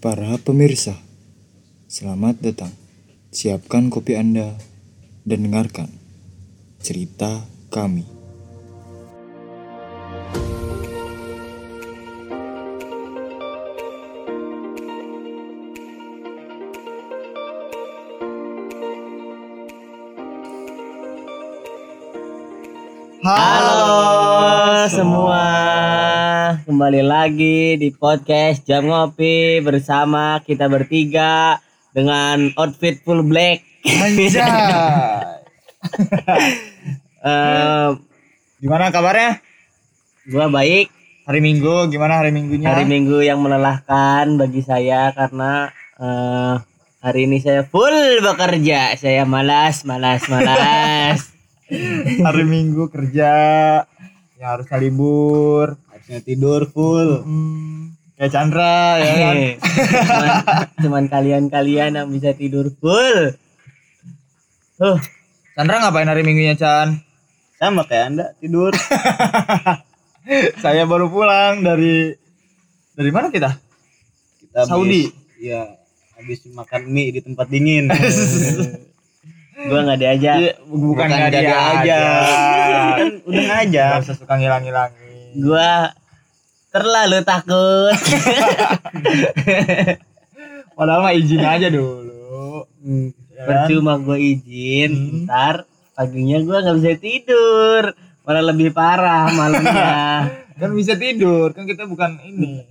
[0.00, 0.96] Para pemirsa,
[1.84, 2.72] selamat datang.
[3.36, 4.56] Siapkan kopi Anda
[5.28, 5.92] dan dengarkan
[6.80, 8.19] cerita kami.
[26.70, 31.58] Kembali lagi di podcast Jam Ngopi bersama kita bertiga
[31.90, 33.66] dengan outfit full black.
[33.82, 34.30] Anjay.
[37.20, 37.90] Eh,
[38.64, 39.44] Gimana kabarnya?
[40.32, 40.88] gua baik.
[41.28, 42.72] Hari Minggu, gimana hari Minggunya?
[42.72, 45.68] Hari Minggu yang melelahkan bagi saya karena
[46.00, 46.54] eh,
[47.04, 48.96] hari ini saya full bekerja.
[48.96, 51.28] Saya malas, malas, malas.
[52.24, 53.34] hari Minggu kerja,
[54.40, 55.76] ya harusnya libur,
[56.10, 57.22] harusnya tidur full.
[57.22, 59.36] Hmm, kayak Chandra ya kan?
[60.02, 60.30] cuman,
[60.82, 63.38] cuman kalian-kalian yang bisa tidur full.
[64.74, 64.98] Tuh,
[65.54, 66.98] Chandra ngapain hari Minggunya Chan?
[67.60, 68.72] sama kayak anda tidur
[70.64, 72.16] Saya baru pulang dari
[72.96, 73.52] dari mana kita?
[74.40, 75.12] kita Saudi.
[75.36, 75.76] ya
[76.16, 77.92] habis makan mie di tempat dingin
[79.68, 80.36] gua nggak diajak.
[80.40, 81.98] Iya, bukan, bukan nggak jadi dia aja
[82.96, 85.36] kan udah ngajak Gak usah suka ngilang-ngilangin.
[85.44, 85.68] Gua
[86.70, 87.94] terlalu takut.
[90.78, 92.64] Padahal mah izin aja dulu.
[93.34, 93.46] Ya kan?
[93.68, 95.24] Percuma gue izin, Hmm.
[95.28, 97.82] ntar paginya gua nggak bisa tidur.
[98.24, 99.96] Malah lebih parah malamnya.
[100.60, 102.68] Kan bisa tidur, kan kita bukan ini.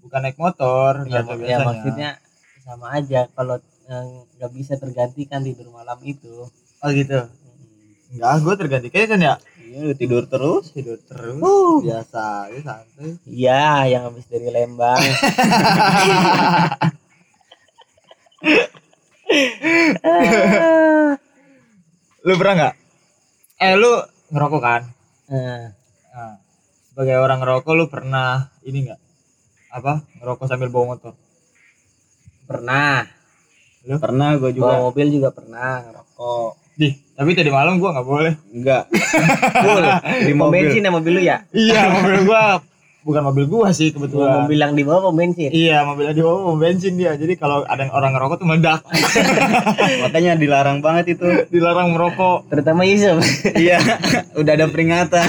[0.00, 2.16] Bukan naik motor, ya, ya maksudnya
[2.64, 4.04] sama aja kalau eh,
[4.40, 6.48] nggak bisa tergantikan tidur malam itu.
[6.80, 7.28] Oh gitu.
[8.16, 9.34] Enggak, gue tergantikan kan ya.
[9.72, 11.40] Iya lu tidur terus Tidur terus.
[11.40, 11.80] Uh.
[11.80, 13.16] Biasa, ya santai.
[13.24, 15.00] Iya, yang habis dari Lembang.
[22.22, 22.74] Lu pernah nggak?
[23.64, 23.92] Eh, lu
[24.30, 24.82] ngerokok kan?
[25.32, 25.72] Eh,
[26.12, 26.36] Nah,
[26.92, 29.00] sebagai orang ngerokok lu pernah ini nggak?
[29.72, 30.04] Apa?
[30.20, 31.16] Ngerokok sambil bawa motor?
[32.44, 33.08] pernah.
[33.82, 36.52] pernah gue Bawa juga mobil juga pernah ngerokok.
[36.72, 38.32] Di, tapi tadi malam gua nggak boleh.
[38.50, 38.88] enggak
[39.60, 39.84] full
[40.28, 41.36] di mobil bensin ya mobil lu ya?
[41.52, 42.42] Iya, mobil gua
[43.02, 44.46] bukan mobil gua sih kebetulan.
[44.46, 45.50] mobil yang di bawah pom bensin.
[45.50, 47.12] Iya, mobilnya di bawah pom bensin dia.
[47.12, 48.80] Jadi kalau ada orang ngerokok tuh meledak.
[50.06, 52.46] makanya dilarang banget itu Dilarang merokok.
[52.48, 53.18] Terutama Yusuf.
[53.52, 53.82] iya
[54.40, 55.26] udah ada peringatan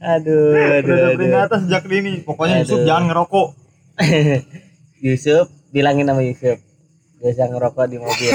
[0.00, 1.16] aduh, Udah aduh, ada aduh.
[1.18, 2.12] peringatan sejak dini.
[2.22, 2.86] Pokoknya Yusuf Aduh.
[2.88, 3.48] jangan ngerokok.
[5.02, 6.56] Yusuf, bilangin sama Yusuf.
[7.18, 8.30] Usah ngerokok di mobil.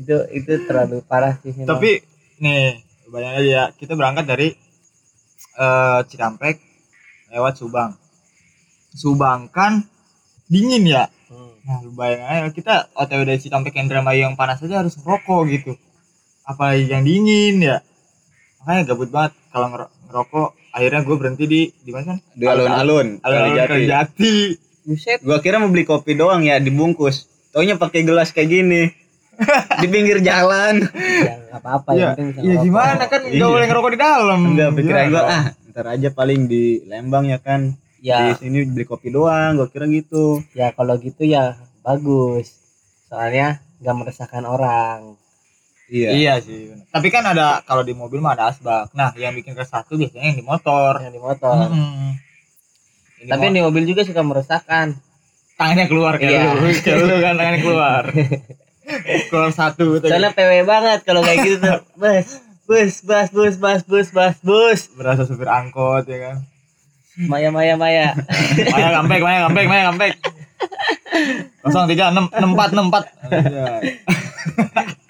[0.00, 1.52] Itu itu terlalu parah sih.
[1.52, 1.68] memang.
[1.68, 2.00] Tapi
[2.40, 4.48] nih, bayangin aja ya, kita berangkat dari
[5.54, 6.56] eh Cikampek
[7.30, 7.92] lewat Subang.
[8.90, 9.84] Subang kan
[10.48, 11.06] dingin ya.
[11.28, 11.54] Hmm.
[11.62, 15.40] Nah, lu bayangin aja kita OTW dari Cikampek ke Indramayu yang panas aja harus ngerokok
[15.52, 15.72] gitu.
[16.42, 17.84] Apalagi yang dingin ya.
[18.60, 20.48] Makanya gabut banget kalau ngero- ngerokok.
[20.70, 22.18] Akhirnya gue berhenti di di mana kan?
[22.30, 23.58] di alun-alun Alun-alun.
[24.80, 25.20] Buset.
[25.20, 28.82] gua kira mau beli kopi doang ya dibungkus taunya pakai gelas kayak gini
[29.76, 30.84] di pinggir jalan
[31.18, 32.64] Ya nggak apa-apa Iya, yang penting bisa iya ngerokok.
[32.64, 33.46] gimana kan nggak Iya.
[33.48, 34.40] boleh ngerokok di dalam.
[34.46, 37.60] enggak pikiran gua ah ntar aja paling di Lembang ya kan
[37.94, 42.56] di Ya, sini beli kopi doang gua kira gitu ya kalau gitu ya bagus.
[43.06, 45.16] Soalnya nggak meresahkan orang.
[45.86, 46.70] iya Iya sih.
[46.70, 46.86] bener.
[46.86, 48.92] Tapi kan ada kalau di mobil mah ada asbak.
[48.92, 50.96] Nah, yang bikin resah tuh biasanya yang di motor.
[50.98, 51.56] Yang di motor.
[51.66, 52.08] Mm-mm.
[53.18, 54.94] Ini Tapi yang di mobil juga suka meresahkan.
[55.52, 56.52] tangannya keluar kayak Iya.
[56.54, 58.02] lu, kayak lu kan tangannya keluar.
[59.26, 60.08] keluar satu tuh.
[60.08, 61.80] Soalnya PW banget kalau kayak gitu tuh.
[62.70, 64.80] Bus, bus, bus, bus, bus, bus, bus.
[64.94, 66.36] berasa supir angkot ya kan.
[67.26, 68.14] Maya, maya, maya.
[68.72, 70.12] Maya ngambek, Maya ngambek, Maya ngambek.
[71.66, 73.10] 03 6 64 64.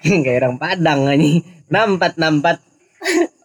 [0.01, 1.45] kayak orang Padang nih.
[1.69, 2.57] Nampat, nampat.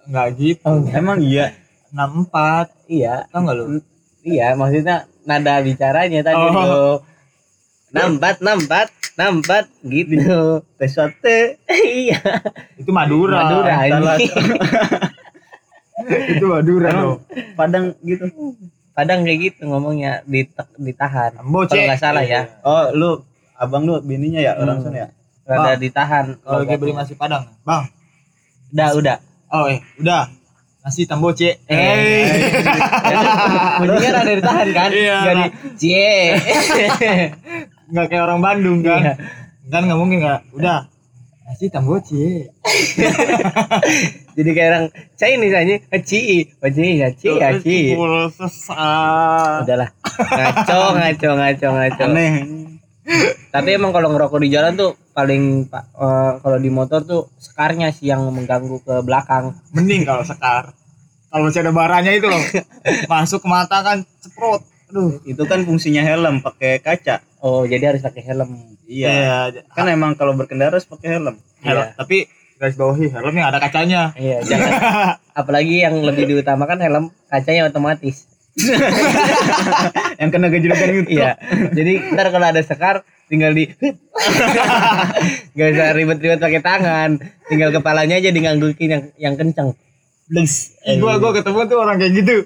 [0.08, 0.72] Enggak gitu.
[0.90, 1.52] emang iya
[1.92, 2.88] 64.
[2.88, 3.64] Iya, Tahu enggak lu?
[4.24, 4.56] iya.
[4.56, 6.50] Maksudnya nada bicaranya tadi Oh.
[6.50, 6.94] tuh.
[7.86, 10.60] Nampat, nampat, nampat gitu.
[10.78, 12.18] pesate iya.
[12.76, 13.46] Itu Madura.
[13.46, 14.26] Madura ini.
[16.36, 17.24] Itu Madura loh.
[17.54, 18.28] Padang gitu
[18.92, 21.36] Padang kayak gitu ngomongnya dita- ditahan.
[21.36, 23.20] Kalau nggak salah ya, oh lu
[23.52, 24.88] abang lu bininya ya orang Hmm.
[24.88, 25.08] sana ya
[25.46, 26.24] rada Bang, ditahan.
[26.40, 27.86] Kalau lagi beli nasi Padang, Bang.
[28.72, 29.16] Udah, udah.
[29.46, 30.26] Oh, eh, udah.
[30.82, 31.60] Nasi tamboce.
[31.68, 32.24] Eh.
[33.78, 34.90] Bunyinya rada ditahan kan?
[34.90, 35.16] Iya.
[35.22, 35.44] Jadi
[35.76, 36.16] cie.
[37.90, 39.00] Nggak kayak orang Bandung kan.
[39.02, 39.14] Iya.
[39.66, 40.40] Kan nggak mungkin nggak.
[40.54, 40.80] Udah.
[41.46, 42.50] Nasi tamboce.
[44.36, 44.86] Jadi kayak orang
[45.16, 47.78] Chinese aja, ci, ci, ya ci, ya ci.
[48.34, 49.64] Sesat.
[49.64, 49.90] Udahlah.
[50.16, 52.32] ngaco ngaco ngaco ngaco Aneh.
[53.54, 57.94] tapi emang kalau ngerokok di jalan tuh paling pa- eh, kalau di motor tuh sekarnya
[57.94, 60.74] sih yang mengganggu ke belakang Mending kalau sekar.
[61.30, 62.42] Kalau masih ada baranya itu loh.
[63.12, 64.66] Masuk ke mata kan ceprot.
[64.90, 65.22] Aduh.
[65.22, 67.22] Itu kan fungsinya helm pakai kaca.
[67.46, 68.50] Oh jadi harus pakai helm
[68.86, 69.06] Iya.
[69.06, 69.36] Iya.
[69.70, 71.38] Kan emang kalau berkendara harus pakai helm.
[71.62, 71.86] Helm.
[71.86, 71.94] Iya.
[71.94, 72.26] Tapi
[72.56, 74.02] garis bawahi helm yang ada kacanya.
[74.16, 74.72] iya jangan
[75.40, 78.24] apalagi yang lebih diutamakan helm kacanya otomatis
[80.16, 81.10] Yang kena gejolakan itu.
[81.12, 81.36] iya
[81.70, 83.68] jadi ntar kalau ada sekar tinggal di
[85.56, 87.10] gak usah ribet-ribet pakai tangan
[87.44, 89.76] tinggal kepalanya aja diganggukin yang yang kencang
[90.26, 90.74] Blus.
[90.82, 92.36] Ih, gua gua ketemu tuh orang kayak gitu.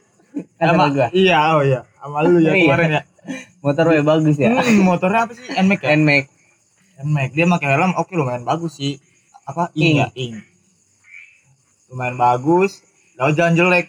[0.60, 1.08] Kan sama gua.
[1.16, 1.80] Iya, oh iya.
[1.96, 2.66] Sama lu ya Iya.
[2.68, 3.02] kemarin ya.
[3.64, 5.46] Motor gue bagus ya Hmm, motornya apa sih?
[5.52, 5.96] Nmax ya?
[5.96, 6.24] Nmax
[7.00, 7.28] Nmax.
[7.32, 9.00] Dia pakai helm oke lumayan bagus sih.
[9.48, 9.72] Apa?
[9.72, 10.44] Ing, ya, ing.
[11.88, 12.84] Lumayan bagus.
[13.16, 13.86] Lalu jalan jelek.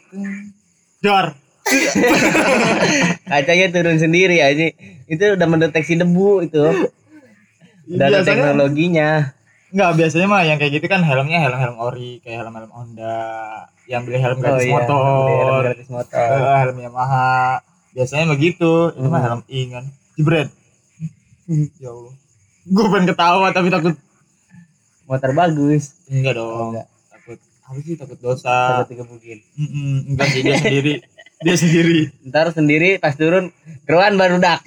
[1.03, 1.35] Dar.
[3.31, 4.75] kacanya turun sendiri aja
[5.07, 6.59] itu udah mendeteksi debu itu
[7.95, 9.31] udah ada teknologinya
[9.71, 13.23] Enggak, biasanya mah yang kayak gitu kan helmnya helm-helm ori, kayak helm-helm Honda,
[13.87, 14.99] yang beli helm gratis iya, motor,
[15.31, 17.63] helm gratis motor eh, helm Yamaha.
[17.91, 19.25] Biasanya begitu, itu mah Hmm.
[19.27, 19.85] helm ing kan.
[20.13, 20.49] Jebret.
[21.77, 22.13] ya Allah.
[22.63, 23.95] Gue pengen ketawa tapi takut
[25.03, 26.71] motor bagus enggak dong.
[26.71, 28.55] enggak Takut apa sih takut dosa.
[28.77, 30.93] takut digebukin Mm-mm, enggak sih dia sendiri.
[31.37, 31.99] dia sendiri.
[32.23, 33.49] ntar sendiri pas turun
[33.83, 34.61] keruan baru dak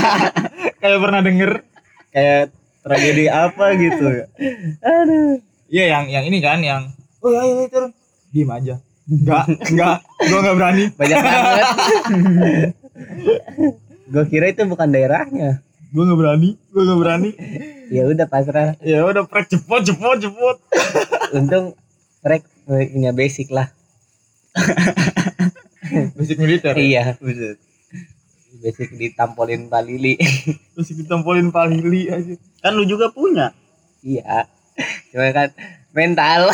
[0.80, 1.50] Kayak pernah denger
[2.08, 2.44] Kayak
[2.80, 4.06] tragedi apa gitu.
[4.80, 5.36] aduh
[5.66, 6.82] Iya yang yang ini kan yang
[7.18, 7.90] oh ya ya turun.
[8.30, 8.74] Diem aja.
[9.08, 9.96] Enggak, enggak.
[10.20, 10.84] Gua enggak berani.
[10.92, 11.66] banyak banget
[14.08, 16.48] gue kira itu bukan daerahnya Gua enggak berani.
[16.68, 17.30] Gua enggak berani.
[17.88, 20.56] ya udah pasrah Ya udah prek cepot cepot cepot.
[21.30, 21.72] untung
[22.20, 23.70] mereka punya basic lah
[26.14, 26.74] Basic militer.
[26.74, 27.56] iya Buset.
[28.58, 30.14] basic ditampolin balili
[30.74, 32.34] Basic ditampolin palili aja.
[32.58, 33.50] Kan lu juga punya.
[33.98, 34.44] iya
[35.08, 35.48] cuma kan
[35.90, 36.52] mental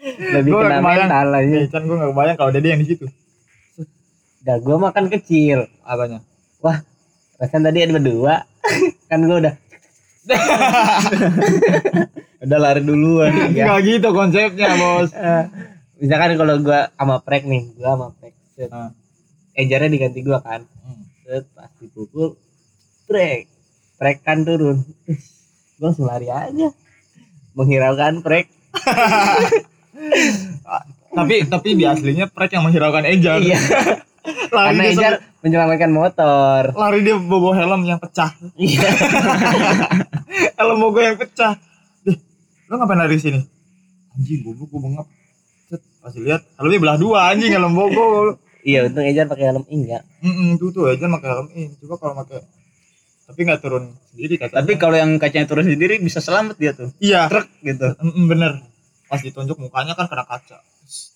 [0.00, 1.08] lebih Gua kena kebayang.
[1.08, 3.06] mental aja Eh, Chan gua enggak kebayang kalau Dede yang di situ.
[4.38, 6.22] dah gue makan kecil Apanya?
[6.58, 6.78] wah
[7.34, 8.46] perasaan tadi ada berdua
[9.10, 9.54] kan gue udah
[12.38, 13.34] Udah lari duluan.
[13.50, 15.10] Enggak gitu konsepnya, Bos.
[15.16, 15.44] eh,
[15.98, 18.68] misalkan kalau gue sama prek nih gue sama prek set.
[18.68, 18.94] Nah.
[19.52, 21.02] ejarnya diganti gue kan Hmm.
[21.20, 22.38] set pas dipukul
[23.04, 23.50] prek
[23.96, 24.86] prek kan turun
[25.74, 26.70] gue langsung lari aja
[27.52, 28.46] menghiraukan prek
[31.18, 33.40] Tapi tapi di aslinya prek yang menghiraukan Ejar.
[33.40, 33.58] iya
[34.54, 38.28] lari karena ejar sampai- menyelamatkan motor lari dia bawa helm yang pecah.
[38.54, 38.84] iya
[40.60, 41.56] helm mogok yang pecah.
[42.02, 42.16] Deh,
[42.68, 43.40] lu ngapain lari sini?
[44.12, 45.06] Anjing goblok gua bengap.
[45.64, 48.36] Set, pas lihat helmnya belah dua anjing helm mogok.
[48.60, 51.68] iya untung ejar pakai helm ing ya Mm tuh tuh aja pakai helm in.
[51.80, 52.44] Coba kalau pakai
[53.24, 54.56] tapi nggak turun sendiri katanya.
[54.60, 56.88] Tapi kalau yang kacanya turun sendiri bisa selamat dia tuh.
[56.96, 57.92] iya, Truk gitu.
[57.96, 58.52] Mm, bener.
[59.08, 60.60] Pas ditunjuk mukanya kan kena kaca.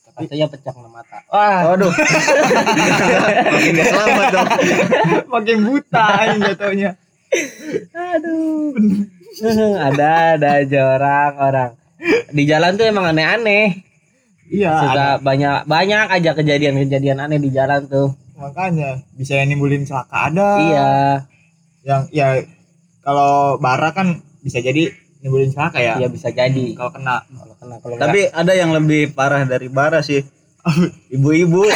[0.05, 1.89] Tapi kacanya pecah kena mata wah Waduh.
[3.49, 4.49] Makin gak selamat dong.
[5.27, 6.91] makin buta anjing jatuhnya.
[7.91, 8.77] aduh
[9.89, 11.71] ada ada aja orang orang
[12.29, 13.81] di jalan tuh emang aneh-aneh
[14.45, 15.09] Iya, suka ada.
[15.17, 20.49] banyak banyak aja kejadian-kejadian aneh di jalan tuh makanya bisa yang nimbulin celaka ada.
[20.61, 20.91] iya
[21.81, 22.27] Yang ya
[23.01, 26.03] kalau bara kan bisa jadi nimbulin celaka ya.
[26.03, 30.03] iya bisa jadi Kalau kena kalau kena kalau Tapi ada yang lebih parah dari bara
[30.03, 30.21] sih.
[31.15, 31.63] Ibu-ibu.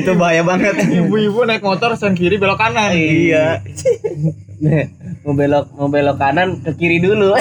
[0.00, 0.74] Itu bahaya banget.
[0.90, 2.90] ibu-ibu naik motor sen kiri belok kanan.
[2.94, 3.62] Iya.
[5.22, 7.36] mau belok mau belok kanan ke kiri dulu.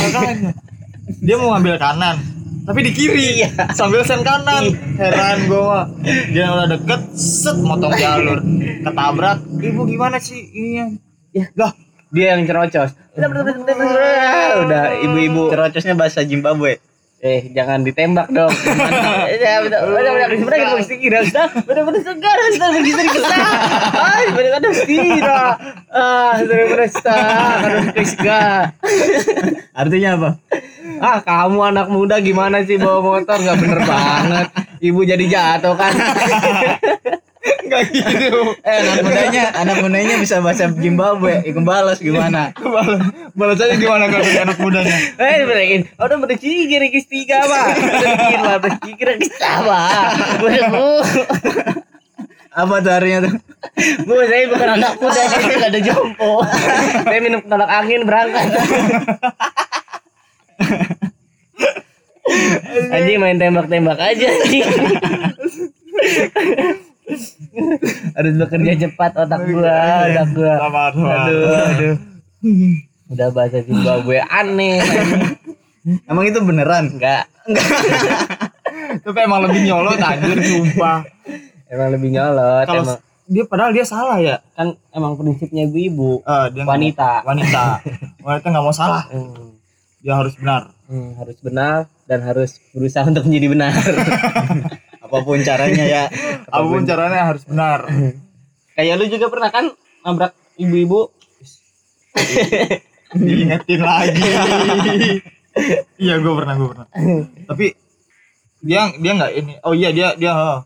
[1.22, 2.18] Dia mau ngambil kanan,
[2.66, 3.46] tapi di kiri
[3.78, 4.74] sambil sen kanan.
[4.98, 5.86] Heran gua.
[5.86, 5.88] mah.
[6.34, 8.42] Dia udah deket, set motong jalur,
[8.82, 9.38] ketabrak.
[9.62, 10.98] Ibu gimana sih ininya?
[11.30, 11.46] Ya.
[11.54, 11.78] Lah,
[12.16, 16.80] dia yang cerocos udah udah, udah, udah, udah, udah ibu-ibu Cerocosnya bahasa Zimbabwe.
[17.26, 18.54] eh jangan ditembak dong
[19.34, 19.66] ya
[21.00, 23.38] kira sudah udah udah segar mesti kita
[23.98, 25.44] ah udah ada stira
[25.90, 26.94] ah harus
[28.14, 28.70] kita
[29.74, 30.30] Artinya apa?
[31.02, 34.48] ah kamu anak muda gimana sih bawa motor nggak bener banget
[34.86, 35.94] ibu jadi jatuh kan
[37.46, 38.40] enggak gitu.
[38.66, 41.46] Eh, anak mudanya, anak mudanya bisa bahasa Zimbabwe.
[41.46, 42.50] Ikut balas gimana?
[42.58, 43.02] Balas,
[43.38, 44.98] balasannya gimana kalau dari anak mudanya?
[45.16, 49.82] eh berikin udah berkikir kis tiga mah berkikir lah berkikir kis sama
[50.40, 50.48] bu
[52.56, 53.34] Apa tuh artinya tuh?
[54.08, 56.32] bu saya bukan anak muda saya nggak ada jompo
[57.04, 58.48] saya minum tolak angin berangkat
[62.96, 64.66] anjing main tembak-tembak aja anjing
[68.14, 71.18] harus bekerja cepat otak gua otak gua Sabar, sabar.
[71.22, 71.96] aduh aduh
[73.08, 74.82] udah bahasa Zimbabwe aneh
[76.04, 76.90] Emang itu beneran?
[76.92, 77.30] enggak
[79.06, 81.06] Tapi emang lebih nyolot anjir sumpah.
[81.68, 84.38] emang lebih nyolot Kalau emang dia padahal dia salah ya.
[84.52, 87.64] kan emang prinsipnya ibu-ibu Eh, dia wanita mau- wanita.
[88.20, 89.06] Wanita nggak mau salah.
[89.14, 89.54] Hmm,
[90.02, 90.70] Dia harus benar.
[90.86, 93.74] hmm, harus benar dan harus berusaha untuk menjadi benar
[95.06, 96.04] Apa pun caranya ya.
[96.54, 97.86] Apa pun caranya harus benar.
[98.76, 99.66] kayak lu juga pernah kan
[100.02, 101.14] nabrak ibu-ibu
[103.16, 104.24] Diingetin lagi.
[105.96, 106.88] iya, gue pernah, gue pernah.
[107.48, 107.66] Tapi
[108.60, 109.54] dia dia nggak ini.
[109.64, 110.34] Oh iya dia dia.
[110.34, 110.60] oh.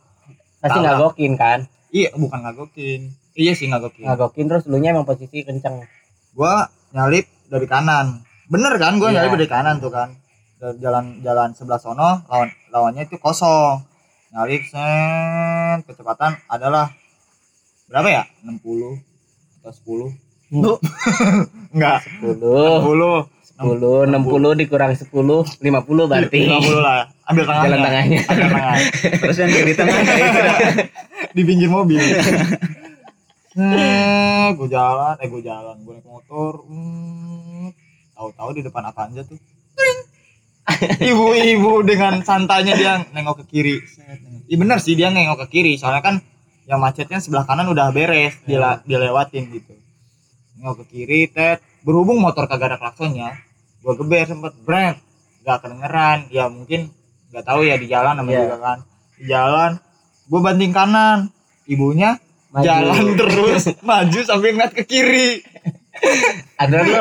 [0.60, 3.01] pasti ngagokin kan Iya, bukan ngagokin.
[3.34, 4.05] Iya sih ngagokin.
[4.05, 5.86] ngagokin terus lu nya emang posisi kenceng
[6.34, 8.22] Gua nyalip dari kanan.
[8.46, 8.98] Bener kan?
[9.01, 9.25] Gua Iya.
[9.25, 10.13] nyalip dari kanan tuh kan.
[10.60, 13.88] Jalan jalan sebelah sono lawan lawannya itu kosong.
[14.29, 16.93] Nyalip sen kecepatan adalah
[17.89, 18.24] berapa ya?
[18.45, 19.01] 60
[19.65, 20.53] atau 10?
[20.53, 20.74] Lu
[21.74, 23.25] Enggak, 10 10.
[23.59, 25.65] 10 60 dikurang 10 50
[26.13, 27.09] berarti 50 lah.
[27.25, 27.65] Ambil tengahnya.
[27.65, 28.19] Jalan tengahnya.
[28.29, 28.75] Ambil tengah.
[29.25, 30.57] terus yang di tengah kayak gitu dah.
[31.33, 32.00] Di pinggir mobil.
[33.59, 36.63] Eh, gue jalan, eh gue jalan, gue naik motor.
[36.69, 37.74] Hmm,
[38.13, 39.36] tahu-tahu di depan apa aja tuh.
[39.75, 40.00] Tring.
[41.11, 43.75] Ibu-ibu dengan santainya dia nengok ke kiri.
[44.49, 46.15] Iya bener sih dia nengok ke kiri, soalnya kan
[46.65, 49.73] yang macetnya sebelah kanan udah beres, dia dilewatin gitu.
[50.57, 51.61] Nengok ke kiri, tet.
[51.81, 53.39] Berhubung motor kagak ada klaksonnya,
[53.79, 54.97] gua geber sempet brand,
[55.41, 56.27] gak kedengeran.
[56.29, 56.91] Ya mungkin
[57.31, 58.43] nggak tahu ya di jalan namanya Iya.
[58.45, 58.77] juga kan.
[59.15, 59.71] Di jalan,
[60.27, 61.17] gua banting kanan,
[61.65, 62.19] ibunya
[62.51, 62.65] Maju.
[62.65, 65.41] jalan terus maju sambil ngeliat ke kiri.
[66.55, 66.95] ada lu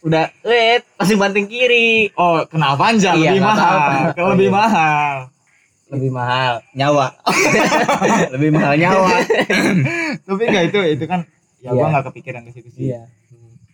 [0.00, 3.60] udah wait masih banting kiri Oh, kenapa aja Iya, lebih mahal?
[3.60, 3.94] apa-apa.
[4.10, 4.54] Kalau Oh, lebih iya.
[4.54, 5.14] mahal.
[5.90, 7.06] lebih mahal nyawa.
[8.34, 9.10] Lebih mahal nyawa.
[10.26, 11.20] Tapi enggak itu itu kan
[11.58, 11.90] ya gua Iya.
[11.90, 12.82] nggak kepikiran ke situ sih.
[12.88, 13.02] iya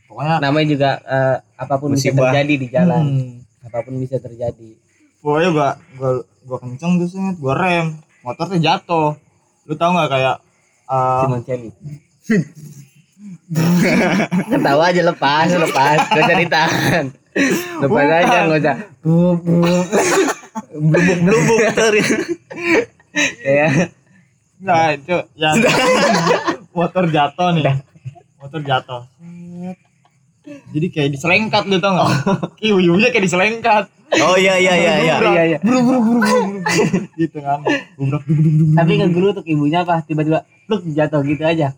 [0.07, 2.33] Pokoknya namanya juga eh, apa pun bisa Musibah.
[2.33, 4.71] terjadi di jalan hmm, apa pun bisa terjadi
[5.19, 6.11] pokoknya gua gua
[6.43, 7.87] gua kenceng tuh set, gua rem,
[8.23, 9.09] motor tuh jatuh.
[9.63, 10.37] Lu tau nggak kayak
[10.87, 11.71] uh, Simon Celi
[14.51, 17.05] ketawa aja lepas lepas gak usah ditahan
[17.85, 18.21] lepas Bukan.
[18.27, 18.77] aja nggak usah
[19.07, 19.87] bub bub
[20.75, 21.59] blubuk blubuk
[23.47, 23.71] ya
[24.57, 25.57] Enggak, itu yang
[26.77, 27.77] motor jatuh nih.
[28.41, 29.03] Motor jatuh.
[30.47, 32.11] Jadi kayak diselengkat lu tau nggak?
[32.65, 33.85] Ibu-ibunya kayak diselengkat.
[34.23, 35.15] Oh iya iya iya iya.
[35.19, 36.41] iya iya Buru buru buru buru,
[37.19, 37.61] gitu kan.
[38.79, 41.77] Tapi ngegelutuk ibunya apa tiba-tiba lu jatuh gitu aja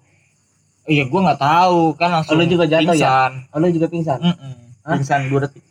[0.88, 2.32] Iya, gua nggak tahu kan langsung.
[2.32, 2.96] Oh, lu juga jatuh ya?
[2.96, 3.32] pingsan.
[3.46, 4.54] oh, lu juga pingsan Mm-mm.
[4.82, 4.96] Hah?
[4.96, 5.64] Pingsan 2 detik.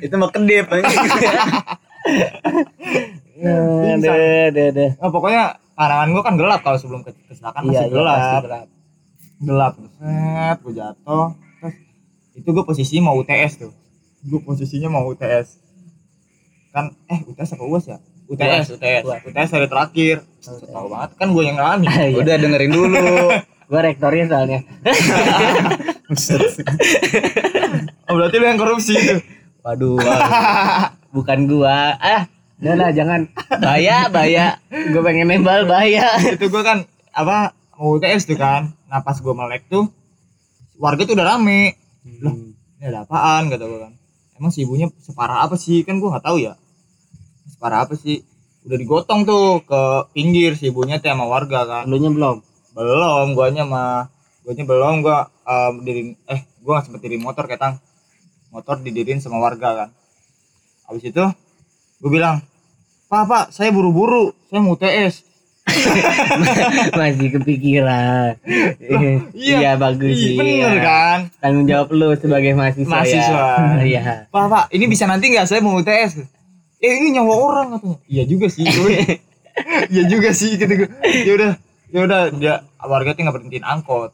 [0.00, 0.66] Itu mah kedip.
[3.34, 4.90] Deh, deh, deh.
[4.94, 5.42] Nah, pokoknya
[5.74, 8.14] pandangan gua kan gelap kalau sebelum ke- kecelakaan Iya, masih iya, gelap.
[8.16, 8.66] pasti gelap.
[9.36, 11.26] gelap set gue jatuh
[11.58, 11.74] terus
[12.32, 13.72] itu gue posisi mau UTS tuh
[14.22, 15.58] gue posisinya mau UTS
[16.70, 19.02] kan eh UTS apa UAS ya UTS UTS.
[19.04, 22.16] UTS hari terakhir tahu banget kan gue yang ngalamin Iya.
[22.20, 23.04] Udah dengerin dulu.
[23.64, 24.60] Gua rektornya soalnya.
[28.04, 29.16] oh, berarti lu yang korupsi itu
[29.64, 29.96] Waduh.
[31.16, 31.96] Bukan gua.
[31.96, 32.28] Ah,
[32.60, 33.24] udah lah jangan.
[33.56, 34.60] Bahaya, bahaya.
[34.68, 36.12] Gua pengen nembal bahaya.
[36.28, 36.84] itu gue kan
[37.16, 39.90] apa mau UTS tuh kan nah pas gue melek tuh
[40.78, 41.74] warga tuh udah rame
[42.22, 42.34] Loh.
[42.78, 43.92] ini ada apaan kata gue kan
[44.38, 46.54] emang si ibunya separah apa sih kan gue nggak tahu ya
[47.64, 48.20] separah apa sih
[48.68, 49.80] udah digotong tuh ke
[50.12, 52.44] pinggir si ibunya tuh sama warga kan Lu belum.
[52.76, 54.12] belum guanya mah
[54.44, 57.80] guanya belum gua um, diri eh gua nggak sempet diri motor ketang
[58.52, 59.88] motor didirin sama warga kan
[60.92, 61.24] habis itu
[62.04, 62.44] gue bilang
[63.08, 65.24] pak pak saya buru-buru saya mau TS
[67.00, 68.36] Masih kepikiran.
[68.44, 69.16] iya.
[69.32, 70.36] iya bagus sih.
[70.36, 70.84] Ih, bener iya.
[70.84, 72.84] kan Tanggung jawab lu sebagai mahasiswa.
[72.84, 73.44] Mahasiswa.
[73.80, 73.84] Ya.
[73.88, 74.02] Iya.
[74.28, 76.20] pak pak ini bisa nanti nggak saya mau TS
[76.82, 77.98] eh ini nyawa orang katanya.
[78.08, 78.64] Iya juga sih
[79.92, 80.70] iya juga sih gitu.
[80.70, 81.52] Gue ya udah
[81.94, 84.12] ya udah dia warga tuh nggak berhentiin angkot.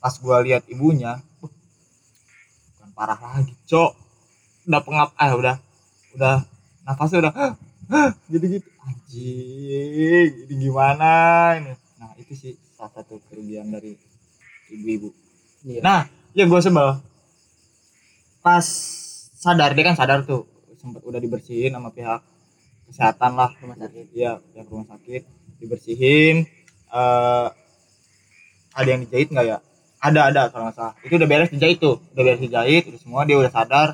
[0.00, 3.92] Pas gua lihat ibunya bukan parah lagi cok.
[4.70, 5.56] Udah pengap ah udah
[6.14, 6.36] udah
[6.86, 7.32] nafasnya udah
[8.30, 11.12] gitu gitu anjing ini gimana
[11.58, 11.74] ini?
[11.98, 13.98] Nah itu sih salah satu kerugian dari
[14.70, 15.10] ibu-ibu.
[15.66, 15.80] Iya.
[15.84, 16.00] nah
[16.32, 17.02] ya gua sebel.
[18.40, 18.64] Pas
[19.36, 20.48] sadar dia kan sadar tuh
[20.80, 22.24] sempat udah dibersihin sama pihak
[22.88, 24.04] kesehatan lah Rumah sakit.
[24.10, 25.22] iya pihak rumah sakit
[25.60, 26.36] dibersihin
[26.90, 27.48] eh
[28.70, 29.58] ada yang dijahit nggak ya
[30.00, 33.22] ada ada kalau nggak salah itu udah beres dijahit tuh udah beres dijahit udah semua
[33.22, 33.88] dia udah sadar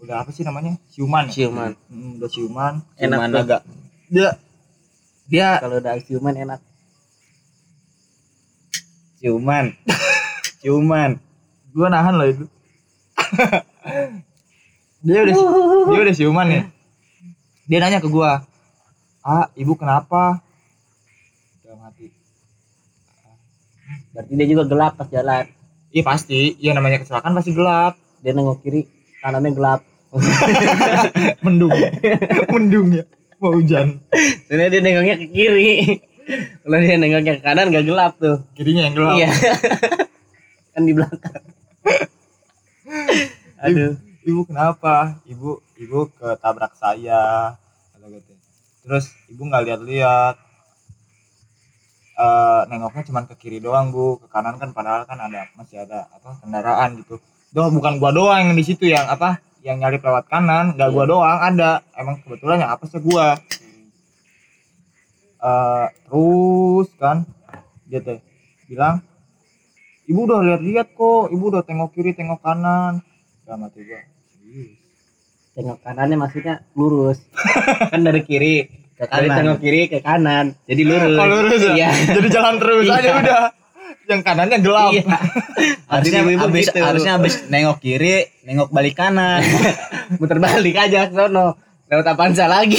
[0.00, 1.32] udah apa sih namanya siuman ya?
[1.32, 1.70] Siuman.
[1.88, 3.40] Hmm, udah siuman Enak tuh.
[3.40, 3.60] agak
[4.08, 4.28] dia
[5.24, 6.60] dia Kalau udah ciuman enak.
[9.16, 9.72] Ciuman.
[10.60, 11.16] Ciuman.
[11.72, 12.44] gua nahan loh itu
[15.04, 15.34] dia udah
[15.86, 16.62] dia udah siuman nih
[17.64, 18.44] dia nanya ke gua
[19.20, 20.40] ah ibu kenapa
[21.60, 22.08] dalam hati
[24.14, 25.42] Berarti dia juga gelap pas jalan.
[25.90, 28.86] iya pasti iya namanya kecelakaan pasti gelap Dia nengok kiri,
[29.20, 29.80] kanannya gelap.
[31.44, 31.74] mendung
[32.48, 33.02] mendung ya
[33.36, 33.98] mau hujan
[34.46, 35.98] Soalnya dia nengoknya ke kiri.
[36.62, 38.46] Kalau dia nengoknya ke kanan gak gelap tuh.
[38.54, 39.28] kirinya yang gelap Iya.
[40.72, 41.42] kan di belakang.
[43.60, 43.92] Aduh.
[44.24, 45.20] Ibu kenapa?
[45.28, 47.54] Ibu ibu ketabrak saya
[47.92, 48.32] kata gitu.
[48.84, 50.36] Terus ibu nggak lihat-lihat.
[52.14, 54.16] Eh nengoknya cuma ke kiri doang bu.
[54.24, 57.20] Ke kanan kan padahal kan ada masih ada apa kendaraan gitu.
[57.54, 60.74] Doh bukan gua doang yang di situ yang apa yang nyari lewat kanan.
[60.74, 61.84] Nggak gua doang ada.
[61.94, 63.36] Emang kebetulan yang apa sih gua?
[65.44, 67.28] Eh terus kan
[67.84, 68.18] dia teh
[68.64, 69.04] bilang
[70.08, 71.28] ibu udah lihat-lihat kok.
[71.28, 73.04] Ibu udah tengok kiri tengok kanan.
[73.44, 74.13] Dalam hati gua
[75.54, 77.22] Tengok kanannya maksudnya lurus.
[77.94, 78.66] kan dari kiri
[78.98, 79.22] ke kanan.
[79.22, 79.36] kanan.
[79.38, 80.46] Tengok kiri ke kanan.
[80.66, 81.14] Jadi lurus.
[81.14, 81.74] Oh, lurus ya?
[81.78, 81.90] Iya.
[82.18, 82.94] Jadi jalan terus Iya.
[82.98, 83.42] aja udah.
[84.04, 84.90] Yang kanannya gelap.
[84.92, 85.04] Iya.
[85.94, 86.82] Harusnya habis gitu.
[86.82, 89.40] harusnya habis nengok kiri, nengok balik kanan.
[90.18, 91.54] Muter balik aja sono.
[91.86, 92.76] Lewat Avanza lagi.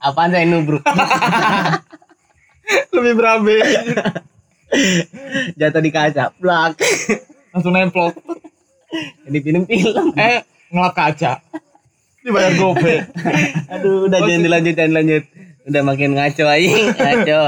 [0.00, 0.80] Avanza yang nubruk.
[2.90, 3.56] Lebih berabe.
[5.60, 6.32] Jatuh di kaca.
[6.40, 6.80] Blak.
[7.52, 8.16] Langsung nemplok.
[9.28, 10.14] Jadi film-film.
[10.16, 10.42] Eh,
[10.74, 11.32] ngelap kaca.
[12.24, 12.94] Dibayar gope.
[13.70, 15.24] Aduh, udah jangan dilanjut, jangan dilanjut.
[15.64, 17.42] Udah makin ngaco aja, ngaco.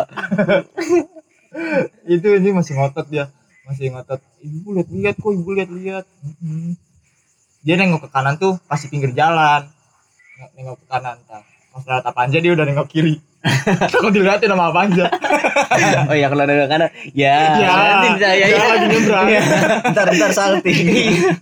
[2.14, 3.32] Itu ini masih ngotot dia.
[3.66, 4.20] Masih ngotot.
[4.40, 6.04] Ibu lihat-lihat kok, ibu lihat-lihat.
[6.22, 6.78] Mm-mm.
[7.66, 9.66] Dia nengok ke kanan tuh pasti pinggir jalan.
[10.54, 11.18] Nengok, ke kanan.
[11.74, 13.18] Pas lewat apa aja dia udah nengok kiri.
[13.86, 15.06] Takut dilihatin sama apa aja.
[16.08, 17.36] Oh iya kalau ada kanan, ya.
[17.60, 18.58] Ya, nanti saya ya.
[18.64, 19.26] lagi nyebrang.
[19.92, 20.78] Ntar ntar salting.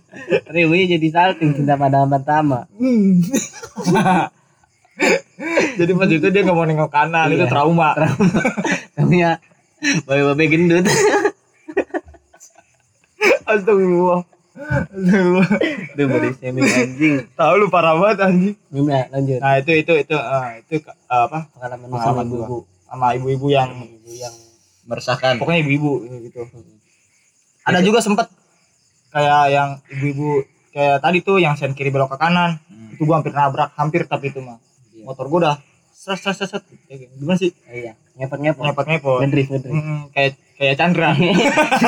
[0.53, 2.67] Ribunya jadi salting cinta pada pertama.
[2.75, 3.21] Hmm.
[5.75, 7.51] Jadi pas itu dia nggak mau nengok kanan, itu Iya.
[7.51, 7.95] trauma.
[8.97, 9.39] Namanya
[10.03, 10.85] babe-babe gendut.
[13.45, 14.21] Astagfirullah.
[14.55, 15.49] Astagfirullah.
[15.91, 17.15] Aduh, body shaming anjing.
[17.35, 18.55] Tahu lu parah banget anjing.
[18.71, 19.39] Gimana lanjut?
[19.43, 21.51] Nah, itu itu itu eh, itu eh, apa?
[21.51, 22.35] Pengalaman lu sama Pengalaman gua.
[22.39, 22.57] ibu-ibu.
[22.87, 24.35] Sama ibu-ibu yang Ibu yang
[24.85, 25.33] Meresahkan.
[25.41, 25.91] pokoknya ibu-ibu
[26.23, 26.39] gitu.
[27.65, 28.29] Ada juga sempet
[29.11, 32.61] kayak yang ibu-ibu kayak tadi tuh yang sen kiri belok ke kanan.
[32.69, 32.93] Hmm.
[32.95, 34.61] Itu gua hampir nabrak, hampir tapi itu mah.
[34.95, 35.03] Iya.
[35.03, 35.55] Motor gua udah
[35.91, 36.63] set.
[36.87, 37.51] Kayak Gimana sih?
[37.65, 38.61] Iya, ngepet-ngepet.
[38.61, 39.19] Ngepot-ngepot.
[39.25, 39.73] Ngedrift, ngedrift.
[39.75, 41.11] Mm, kayak kayak Chandra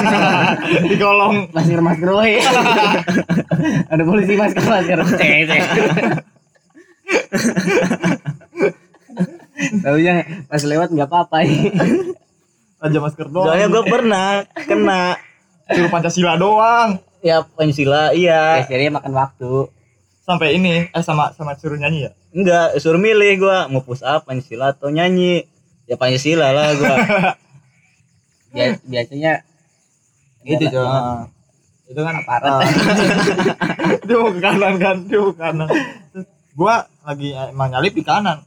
[0.92, 2.36] di kolong Masker masker woy.
[3.92, 5.00] Ada polisi masker masker.
[5.20, 5.62] Cek.
[9.82, 10.16] Taunya
[10.52, 11.38] pas lewat nggak apa-apa.
[12.78, 15.18] aja masker doang Soalnya gue pernah kena
[15.66, 18.62] suruh Pancasila doang ya Pancasila iya.
[18.62, 19.54] Biasanya makan waktu.
[20.28, 24.28] sampai ini eh sama sama suruh nyanyi ya Enggak, suruh milih gua mau push up
[24.28, 25.48] Pancasila atau nyanyi.
[25.88, 26.96] Ya Pancasila lah gua.
[28.50, 29.34] Bia- biasanya
[30.44, 31.28] itu ah.
[31.86, 32.52] itu kan Aparat.
[32.54, 32.62] ah.
[34.02, 35.68] dia mau ke kanan kan dia mau ke kanan
[36.10, 38.44] Terus gua lagi eh, emang nyalip di kanan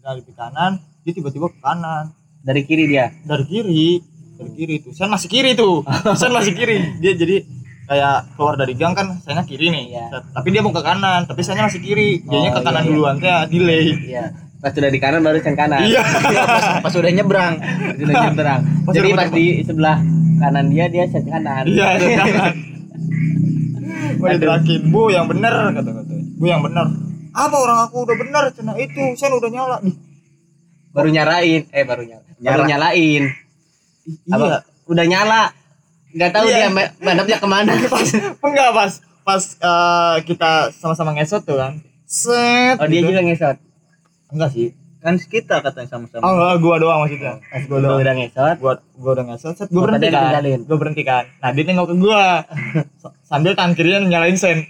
[0.00, 3.12] nyalip di kanan dia tiba-tiba ke kanan dari kiri dia.
[3.22, 4.00] dari kiri
[4.34, 5.82] dari kiri tuh saya masih kiri tuh
[6.14, 7.36] saya masih kiri dia jadi
[7.84, 9.84] kayak keluar dari gang kan saya kiri nih.
[10.06, 10.24] Set.
[10.30, 12.92] tapi dia mau ke kanan tapi saya masih kiri dianya Oh, ke kanan iya, iya.
[12.92, 14.24] duluan teh delay Iya.
[14.58, 15.86] Pas sudah di kanan baru yang kanan.
[15.86, 16.02] iya
[16.42, 17.54] pas, pas udah nyebrang.
[17.94, 18.60] Sudah nyebrang.
[18.82, 19.96] Pas Jadi pas di sebelah
[20.38, 21.64] kanan dia dia sen kanan.
[21.64, 22.54] iya kanan
[24.18, 26.86] Wah, diterakin bu yang bener kata kata bu yang bener
[27.30, 29.94] apa orang aku udah bener cina itu saya udah nyala Ih,
[30.88, 31.62] Baru nyalain.
[31.70, 32.24] Eh baru nyala.
[32.34, 32.66] Baru Nyala.
[32.66, 33.22] nyalain.
[34.18, 34.46] iya Apa?
[34.86, 35.42] Udah nyala.
[36.08, 36.56] Nggak tahu Iya.
[36.56, 37.70] dia ma- madepnya ke mana.
[37.92, 38.08] pas
[38.40, 38.92] enggak pas
[39.22, 43.12] pas eh, kita sama-sama ngesot tuh kan set Oh dia gitu.
[43.12, 43.56] juga ngesot.
[44.32, 44.68] Enggak sih.
[44.98, 46.26] Kan kita katanya sama-sama.
[46.26, 47.38] oh gua doang maksudnya.
[47.38, 47.98] Pas gua gua doang.
[48.02, 48.56] udah ngesot.
[48.58, 49.54] gua gua udah ngesot.
[49.54, 50.42] Set gua berhenti kan?
[50.66, 51.24] gua berhenti kan?
[51.38, 52.22] Nah dia nengok ke gua.
[53.30, 54.66] Sambil tangan kirinya nyalain sen.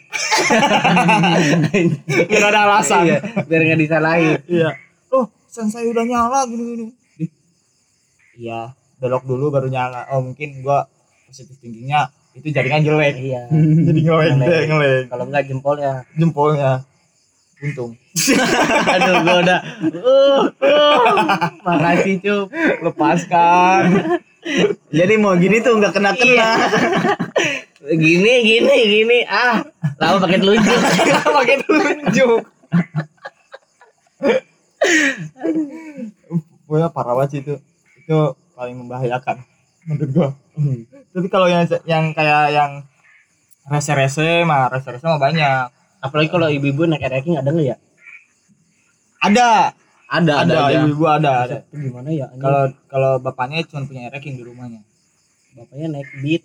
[2.29, 3.07] Biar ada alasan.
[3.07, 4.37] Iya, biar nggak disalahin.
[4.51, 4.75] iya.
[5.14, 6.87] Oh sen saya udah nyala gini gini
[8.38, 10.07] iya belok dulu baru nyala.
[10.14, 10.87] Oh mungkin gua
[11.27, 13.14] positif thinkingnya itu jaringan jelek.
[13.18, 13.42] Iya.
[13.90, 15.05] jadi ngeleng Ngeleng.
[15.11, 15.92] Kalau nggak jempolnya.
[16.14, 16.71] jempolnya
[17.62, 17.92] untung
[18.94, 19.61] Aduh, gua udah.
[19.94, 21.12] Uh, uh,
[21.62, 22.47] makasih cup.
[22.83, 23.83] lepaskan
[24.90, 26.51] Jadi mau gini tuh nggak kena kena.
[27.88, 29.18] Gini, gini, gini.
[29.29, 29.62] Ah,
[30.03, 30.81] lama pakai telunjuk.
[31.38, 32.42] pakai tunjuk
[36.66, 37.55] Pokoknya parah banget sih itu.
[38.05, 38.18] Itu
[38.59, 39.42] paling membahayakan
[39.88, 40.29] menurut gua.
[41.14, 42.71] Tapi kalau yang yang kayak yang
[43.68, 45.78] rese-rese mah rese-rese mah banyak.
[45.99, 47.77] Apalagi kalau ibu-ibu naik ranking ada nggak ya?
[49.19, 49.49] Ada,
[50.09, 50.77] Ada, ada, ada, ada.
[50.81, 51.57] ibu-ibu ada, ada.
[51.69, 52.27] itu gimana ya?
[52.39, 54.81] Kalau kalau bapaknya cuma punya ranking di rumahnya.
[55.59, 56.43] bapaknya naik beat.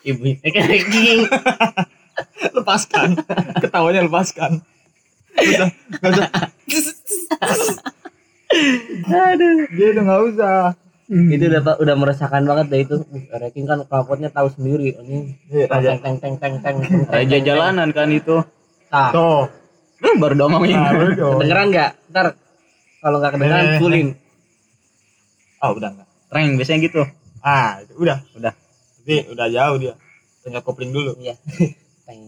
[0.08, 1.20] Ibu naik ranking
[2.56, 3.08] lepaskan.
[3.60, 4.62] Ketawanya lepaskan.
[5.34, 5.68] Nggak usah
[6.00, 6.28] nggak usah
[9.28, 9.56] aduh.
[9.76, 10.56] Dia udah nggak usah
[11.08, 12.96] itu udah Pak, udah meresahkan banget deh itu.
[13.00, 14.92] Uh, ranking kan knalpotnya tahu sendiri.
[14.92, 15.18] Ini
[15.48, 15.96] Iya, aja.
[15.96, 18.36] teng teng teng teng teng Raja teng, jalanan kan itu.
[18.92, 19.48] tuh.
[19.98, 20.76] Eh, baru ngomongin.
[20.76, 21.90] nah, kedengeran nggak?
[22.12, 22.26] Ntar
[23.00, 23.78] kalau nggak kedengeran Eh.
[23.80, 24.08] fullin
[25.58, 26.08] oh udah nggak.
[26.28, 27.02] Reng biasanya gitu.
[27.40, 28.18] ah itu udah.
[28.36, 28.52] Udah.
[29.00, 29.94] tapi udah jauh dia.
[30.44, 31.16] Tinggal kopling dulu.
[31.16, 31.34] Iya.
[32.06, 32.20] Teng.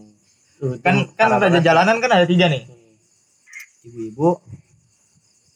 [0.57, 2.65] Tuh, kan kan raja jalanan kan ada tiga nih.
[2.65, 3.87] Hmm.
[3.87, 4.29] ibu-ibu.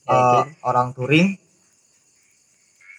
[0.06, 0.62] Eh, Ranking.
[0.62, 1.28] orang touring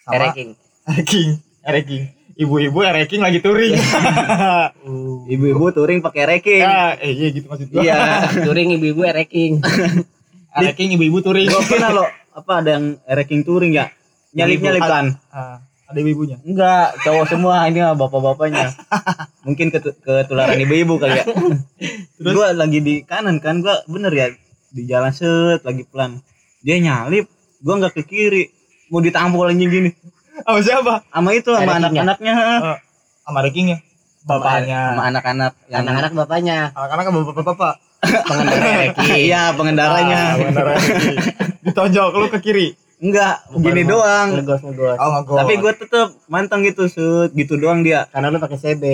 [0.07, 0.51] sama ranking
[0.87, 1.29] ranking
[1.61, 2.05] ranking
[2.37, 3.75] ibu-ibu ranking lagi touring
[4.87, 5.27] Uh.
[5.27, 6.63] Ibu-ibu touring pakai reking.
[6.63, 7.99] ya eh iya gitu maksud gua Iya.
[8.47, 9.59] touring ibu-ibu ranking
[10.57, 13.91] ranking ibu-ibu touring Gua kira lo apa ada yang reking touring ya?
[14.31, 15.07] Nyalip nyalip kan?
[15.29, 18.77] Ah, ada ibu-ibunya Enggak, cowok semua ini mah bapak-bapaknya.
[19.43, 21.25] Mungkin ketu- ketularan ibu-ibu kali ya.
[22.15, 22.31] Terus?
[22.31, 24.27] Gua lagi di kanan kan, gua bener ya
[24.69, 26.21] di jalan set lagi pelan.
[26.61, 27.27] Dia nyalip,
[27.59, 28.45] gua nggak ke kiri.
[28.93, 29.91] Mau ditampol anjing gini.
[30.45, 30.95] sama siapa?
[31.11, 32.35] Sama itu sama anak-anaknya.
[32.37, 32.79] Eh,
[33.25, 33.79] sama rankingnya
[34.27, 34.81] bapaknya.
[34.93, 36.59] Sama anak-anak yang anak-anak bapaknya.
[36.75, 37.75] Anak-anak sama bapak-bapak.
[38.29, 40.21] Pengendara ranking Iya, pengendaranya.
[40.37, 41.17] Ah, ranking.
[41.67, 42.69] ditonjok lu ke kiri.
[42.97, 44.41] Enggak, gini doang.
[44.41, 44.97] ngegos ngegos.
[44.97, 48.09] Oh ngegol Tapi gua tetep manteng gitu, set gitu doang dia.
[48.09, 48.85] karena lu pakai CB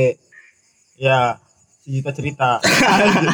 [0.98, 1.38] ya
[1.82, 2.50] si cerita cerita.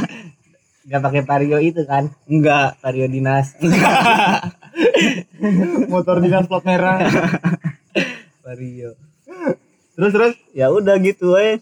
[0.88, 2.12] Nggak pakai vario itu kan?
[2.29, 2.77] Enggak.
[2.85, 3.57] vario dinas
[5.92, 6.98] motor dinas plat merah.
[8.42, 8.96] Vario.
[9.94, 10.35] Terus terus?
[10.53, 11.59] Ya udah gitu eh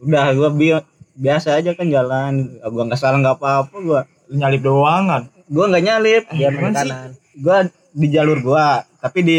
[0.00, 0.84] udah gua bi-
[1.14, 2.60] biasa aja kan jalan.
[2.62, 4.00] Gua nggak salah nggak apa-apa gua.
[4.26, 5.22] Nyalip doang kan?
[5.46, 6.22] Gua nggak nyalip.
[6.30, 6.60] Dia sih?
[6.60, 6.88] kanan
[7.34, 7.56] gua
[7.94, 8.66] di jalur gua
[8.98, 9.38] tapi di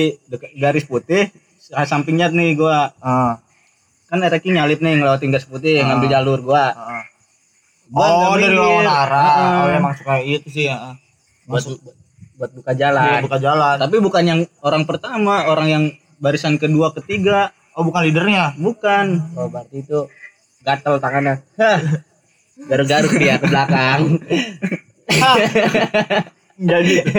[0.56, 2.94] garis putih sa- sampingnya nih gua.
[3.00, 3.40] Ah.
[4.06, 5.90] Kan Ereki nyalip nih ngelewatin garis putih Ah.
[5.90, 6.66] ngambil jalur gua.
[6.70, 7.04] Ah.
[7.86, 9.30] Gua oh dari lawan arah.
[9.30, 9.54] Heeh.
[9.62, 10.98] oh emang suka itu sih ya
[11.46, 11.78] masuk
[12.36, 13.24] buat buka jalan.
[13.24, 13.76] Buka jalan.
[13.80, 15.84] Tapi bukan yang orang pertama orang yang
[16.20, 17.56] barisan kedua ketiga.
[17.76, 18.56] Oh bukan leadernya?
[18.60, 19.36] Bukan.
[19.40, 20.08] Oh berarti itu
[20.64, 21.44] gatel tangannya.
[22.56, 24.20] Garuk-garuk dia ke belakang.
[26.56, 27.12] Enggak gitu.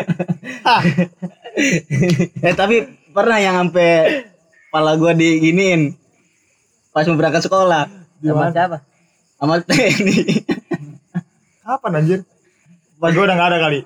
[2.45, 4.25] Eh tapi pernah yang sampai
[4.69, 5.97] kepala gua diginiin
[6.93, 7.89] pas mau berangkat sekolah.
[8.21, 8.81] Sama siapa?
[9.37, 10.17] Sama TNI
[11.65, 12.21] kapan anjir?
[12.97, 13.81] Pas gua udah nggak ada kali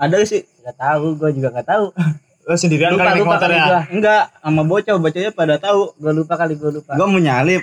[0.00, 0.42] ada sih.
[0.60, 1.86] Nggak tahu gue juga nggak tahu.
[2.48, 3.80] Lu sendirian Lupa, kali lupa motor kali ya gua.
[3.92, 5.80] enggak sama bocah bocahnya pada tahu.
[5.94, 6.96] Gue lupa kali gue lupa.
[6.96, 7.62] Gua mau nyalip.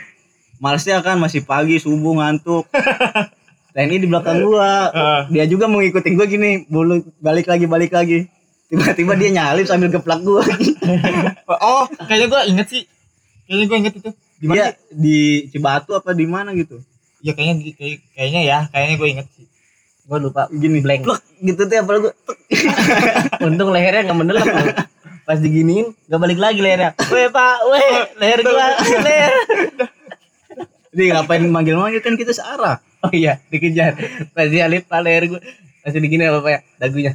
[0.58, 2.69] Malesnya kan masih pagi subuh ngantuk.
[3.73, 4.89] TNI di belakang gua.
[4.89, 5.21] Heeh.
[5.30, 8.30] dia juga mau ngikutin gua gini bulu balik lagi balik lagi.
[8.67, 10.45] Tiba-tiba dia nyalip sambil geplak gua.
[11.60, 12.84] Oh kayaknya gua inget sih.
[13.43, 14.10] Kayaknya gua inget itu.
[14.38, 14.73] Di mana sih?
[14.93, 15.17] di
[15.50, 16.80] Cibatu apa di mana gitu?
[17.19, 18.60] Ya kayaknya kayak- kayaknya ya.
[18.69, 19.45] Kayaknya gua inget sih
[20.08, 20.48] gue lupa.
[20.50, 20.80] Gini.
[20.80, 21.04] Blank.
[21.04, 22.39] plek gitu tuh apa gua tek.
[23.48, 24.67] untung lehernya nggak mendelep loh.
[25.28, 26.96] Pas diginiin nggak balik lagi lehernya.
[27.12, 27.89] Weh pak weh
[28.24, 28.67] leher gua.
[29.04, 29.32] Leher.
[30.96, 32.80] Dia ngapain manggil-manggil kan kita searah?
[33.04, 34.00] Oh iya dikejar.
[34.32, 35.41] Pas dia lihat pak leher gua.
[35.84, 37.13] Masih digini apa pak ya dagunya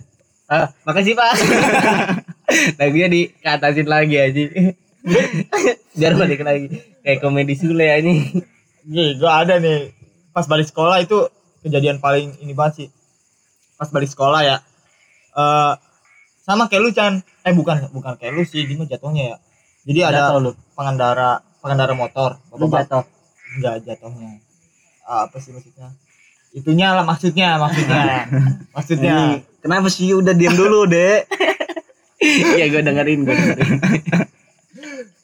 [0.53, 1.33] ah makasih pak.
[2.77, 4.43] Dagunya di ke atasin lagi aja
[5.99, 6.69] biar balik lagi.
[7.01, 9.97] Kayak komedi Sule aja Nih, gua ada nih.
[10.37, 12.89] Pas balik sekolah itu kejadian paling ini banget sih.
[13.75, 14.57] Pas balik sekolah ya.
[15.33, 15.73] Eh
[16.43, 17.23] sama kayak lu Chan.
[17.43, 19.37] Eh bukan bukan kayak lu sih, mah jatuhnya ya.
[19.83, 20.51] Jadi ada Jatuh lu.
[20.75, 22.39] pengendara pengendara motor.
[22.53, 23.05] lu Bapak- jatuh
[23.53, 24.41] Enggak jatuhnya.
[25.03, 25.93] Ah, apa sih maksudnya?
[26.53, 28.29] Itunya lah maksudnya, maksudnya.
[28.77, 29.15] maksudnya.
[29.19, 31.31] Ini, kenapa sih udah diam dulu dek
[32.59, 33.79] iya gue dengerin gue dengerin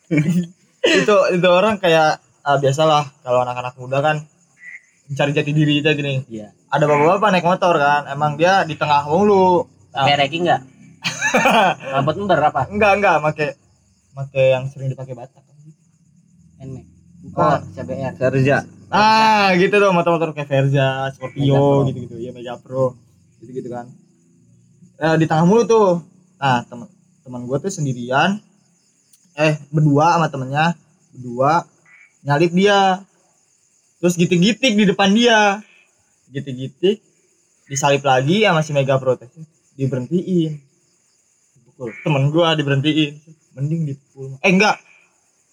[1.02, 4.16] itu itu orang kayak ah, biasalah kalau anak-anak muda kan
[5.08, 6.14] mencari jati diri itu gini.
[6.28, 9.64] iya Ada bapak-bapak naik motor kan, emang dia di tengah mulu.
[9.92, 10.62] Nah, pakai ranking nggak
[11.96, 13.46] rambut ember apa Enggak, enggak, make
[14.12, 15.42] make yang sering dipakai Batak.
[16.58, 16.98] Nmax
[17.34, 17.42] Oh.
[17.42, 21.12] oh CBR Serja Ah, gitu tuh motor-motor kayak Pro.
[21.12, 22.16] Scorpio gitu-gitu.
[22.24, 22.96] Ya Mega Pro.
[23.36, 23.84] Gitu-gitu kan.
[24.96, 26.00] Eh, di tengah mulu tuh.
[26.40, 26.88] Nah, teman
[27.20, 28.40] teman gua tuh sendirian
[29.36, 30.72] eh berdua sama temennya
[31.12, 31.68] berdua
[32.24, 33.04] nyalip dia
[33.98, 35.58] terus gitik-gitik di depan dia
[36.28, 37.02] gitik-gitik
[37.64, 39.28] disalip lagi sama si Mega Pro teh.
[39.74, 40.58] diberhentiin
[41.72, 41.90] Full.
[42.00, 43.14] temen gua diberhentiin
[43.52, 44.78] mending di pool eh enggak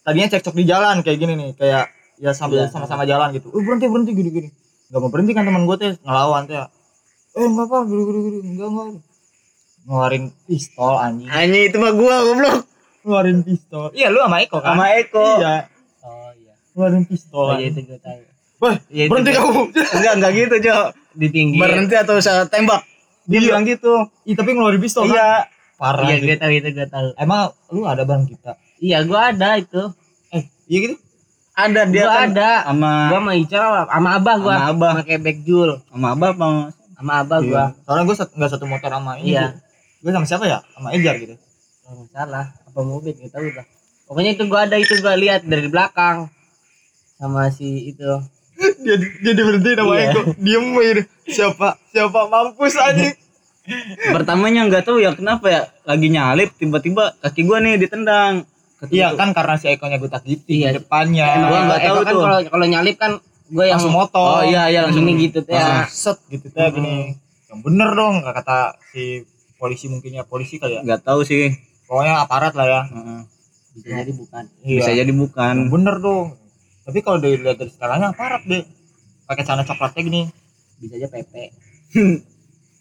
[0.02, 2.70] tadinya cekcok di jalan kayak gini nih kayak ya sambil Iya.
[2.70, 4.50] sama-sama jalan gitu oh berhenti berhenti gini gini
[4.86, 6.66] nggak mau berhenti kan teman gua teh ngelawan teh eh
[7.38, 8.88] enggak apa gini gini gini enggak enggak
[9.84, 12.58] ngeluarin pistol anjing Hanya itu mah gua goblok.
[13.02, 15.26] ngeluarin pistol iya lu sama Eko kan Sama Eko.
[15.36, 15.56] iya
[16.02, 16.54] Oh iya.
[16.72, 17.74] ngeluarin pistol Oh iya anjing.
[17.76, 18.20] itu gue tahu.
[18.66, 19.62] Wah, Iya, itu berhenti gua- kamu
[19.94, 20.86] Enggak, enggak gitu, Cok.
[21.14, 21.58] Di tinggi.
[21.58, 22.82] Berhenti atau saya tembak.
[23.24, 23.46] Dia Iya.
[23.48, 23.94] bilang gitu.
[24.24, 25.30] Ih, tapi ngeluarin pistol kan Iya.
[25.76, 26.26] parah Iya anjing.
[26.26, 27.08] gue tahu itu gue tahu.
[27.16, 29.82] emang lu ada bang kita Iya gue ada itu.
[30.30, 30.96] eh iya gitu
[31.54, 32.52] Ada dia Gua kan ada.
[32.66, 34.56] sama Gua sama Ica sama abah gua.
[34.56, 34.92] Sama abah.
[35.00, 35.70] Pakai back jul.
[35.86, 36.46] sama Abah apa
[36.94, 37.50] Sama abah Iya.
[37.50, 37.64] gua.
[37.82, 39.46] soalnya gue nggak satu motor sama ini Iya.
[40.00, 41.36] gue sama siapa ya sama Ejar gitu
[41.84, 42.46] Oh, nggak salah.
[42.66, 43.66] Apa mobil kita tahu dah.
[44.06, 46.28] Pokoknya itu gua ada itu gua lihat dari belakang.
[47.16, 48.10] Sama si itu.
[48.78, 50.06] Dia dia diberhentiin sama Iya.
[50.08, 50.94] Eko diem aja
[51.26, 53.16] siapa siapa mampus anjing
[54.08, 58.46] Pertamanya nggak tahu ya kenapa ya lagi nyalip tiba-tiba kaki gua nih ditendang.
[58.88, 60.70] iya kan karena si Eko nya gue gifting Iya.
[60.70, 62.22] di depannya Emang gua nggak tahu kan tuh.
[62.22, 63.12] kalau kalau nyalip kan
[63.48, 65.88] gua yang langsung motor Oh iya iya langsung ini gitu ya.
[65.88, 68.58] set gitu teh gini yang bener dong nggak kata
[68.88, 71.50] si polisi mungkin ya polisi kali ya nggak tahu sih.
[71.86, 73.20] pokoknya aparat lah ya Heeh.
[73.76, 74.44] Bisa jadi bukan.
[74.62, 74.78] Iya.
[74.78, 75.56] Bisa jadi yang bukan.
[75.68, 76.26] bener dong
[76.86, 78.62] tapi kalau dilihat dari setelahnya aparat deh
[79.26, 80.22] pakai celana coklatnya gini
[80.76, 81.34] Bisa aja PP.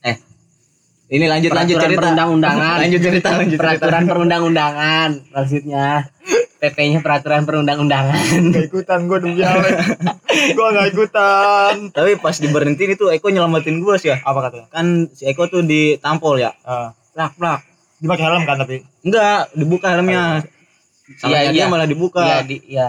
[0.04, 0.16] eh
[1.06, 2.00] ini lanjut lanjut Peraturan cerita.
[2.02, 2.76] perundang-undangan.
[2.80, 3.62] Lanjut cerita lanjut cerita.
[3.64, 5.86] Peraturan perundang-undangan maksudnya.
[6.56, 8.24] PP-nya peraturan perundang-undangan.
[8.50, 9.36] Gak ikutan gue demi
[10.34, 14.18] gue gak ikutan Tapi pas diberhentiin itu Eko nyelamatin gua sih ya.
[14.18, 16.50] apa katanya Kan si Eko tuh ditampol ya.
[16.60, 17.60] Ah, Plak plak.
[17.94, 20.42] dia pakai helm kan tapi Enggak, dibuka helmnya.
[21.14, 21.66] Salahnya Iya, dia iya.
[21.68, 22.20] malah dibuka.
[22.22, 22.86] Iya, di iya.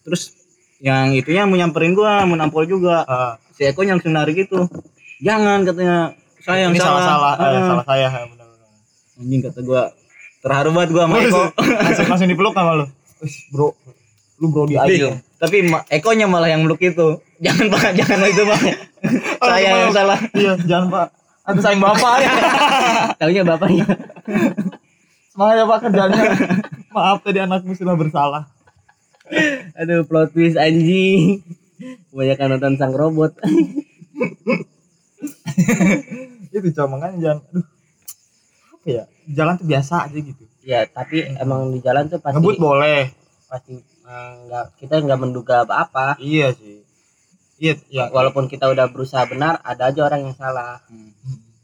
[0.00, 0.39] Terus
[0.80, 3.04] yang itunya mau nyamperin gua, mau nampol juga.
[3.04, 4.64] Ah, Si Eko yang langsung narik gitu.
[5.20, 6.16] Jangan katanya.
[6.40, 7.52] Saya yang ini salah salah salah.
[7.52, 7.68] Ah.
[7.68, 8.68] salah saya ya, benar-benar.
[9.16, 9.82] Anjing kata gua.
[10.40, 11.42] Terharu banget gua sama Eko.
[11.60, 12.86] langsung langsung dipeluk sama lu
[13.52, 13.76] bro
[14.40, 17.20] lu bro di Tapi, aja tapi ma- Ekonya malah yang meluk itu.
[17.38, 18.60] Jangan Pak, jangan itu Pak.
[19.44, 20.16] Saya yang salah.
[20.32, 21.06] iya jangan pak
[21.40, 22.32] atau sayang bapak ya
[23.18, 23.84] Taunya bapaknya.
[25.26, 26.22] semangat ya pak kerjanya
[26.90, 28.42] maaf tadi anakmu sudah bersalah
[29.78, 31.40] Aduh, plot twist anjing.
[32.10, 33.32] Kebanyakan nonton sang robot.
[36.50, 37.66] itu cuma makanya jangan aduh
[38.74, 42.58] apa ya jalan tuh biasa aja gitu ya, tapi emang di jalan tuh pasti ngebut
[42.58, 43.12] boleh
[43.46, 46.18] pasti eh, nggak kita nggak menduga apa-apa.
[46.18, 46.82] iya sih
[47.60, 50.80] iya ya Walaupun kita udah berusaha benar, ada aja orang yang salah.
[50.88, 51.12] Hmm,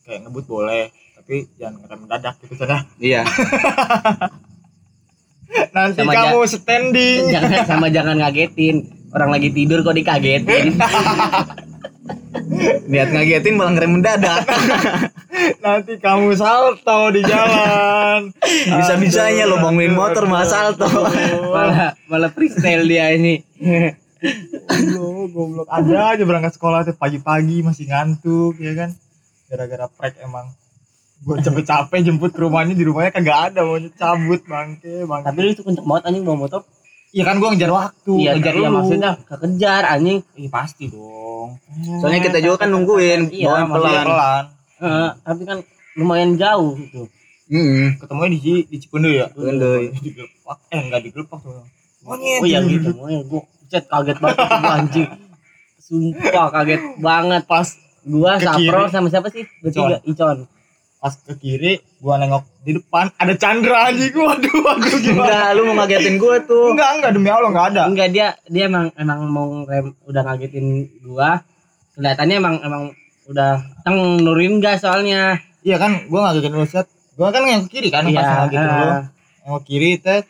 [0.04, 3.26] kayak ngebut boleh tapi jangan ngerem mendadak gitu saja Iya.
[5.72, 8.76] nanti Sama kamu standing jangan sama jangan ngagetin.
[9.14, 10.76] Orang lagi tidur kok dikagetin.
[12.90, 14.44] Niat ngagetin malah ngerem mendadak.
[15.64, 18.32] nanti kamu salto di jalan
[18.64, 20.88] Bisa-bisanya lo bangunin motor malah salto.
[21.52, 23.44] malah malah freestyle dia ini.
[24.96, 28.90] goblok goblok ada aja berangkat sekolah tuh pagi-pagi masih ngantuk ya kan
[29.46, 30.56] gara-gara prank emang
[31.18, 35.48] gue capek-capek jemput ke rumahnya di rumahnya kagak ada mau cabut bangke bangke Tapi lu
[35.50, 36.60] itu kenceng banget anjing bawa motor.
[37.08, 38.74] iya kan gue ngejar waktu Iya, ngejar iya lu.
[38.74, 40.18] maksudnya kekejar anjing.
[40.34, 41.56] Iya pasti dong
[41.98, 44.44] Soalnya kita juga kan nungguin, Iya, bawaan pelan pelan.
[44.76, 45.58] Eh, tapi kan
[45.94, 47.08] lumayan jauh gitu.
[47.46, 47.94] Hmm.
[47.96, 49.70] ketemunya di di Cipundu ya Cipundu.
[49.94, 51.62] di Gelepak eh enggak di Gelepak tuh
[52.02, 52.90] monyet Oh iya gitu.
[52.92, 55.06] Monyet gua cet kaget banget gua anjing.
[55.78, 57.68] Sumpah kaget banget pas
[58.04, 58.90] gua kiri.
[58.90, 59.46] sama siapa sih?
[59.60, 60.50] Bertiga Icon.
[60.96, 65.62] Pas ke kiri gua nengok di depan ada Chandra anjing waduh waduh gimana Enggak, lu
[65.68, 66.72] mau ngagetin gua tuh.
[66.72, 70.66] enggak enggak demi Allah enggak ada Enggak dia dia emang emang mau rem udah ngagetin
[71.04, 71.44] gua.
[71.94, 72.82] Kelihatannya emang emang
[73.26, 75.40] udah teng nurunin gas soalnya.
[75.66, 76.86] Iya kan, gua ngagetin lu set.
[77.16, 78.88] Gua kan yang ke kiri kan, Iya, pas ngagetin lu.
[79.46, 80.24] Nengok kiri tet.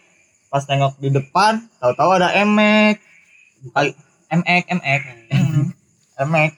[0.47, 3.03] Pas nengok di depan, tahu-tahu ada emek.
[3.75, 3.93] Ay,
[4.31, 5.03] emek, emek.
[6.23, 6.53] emek.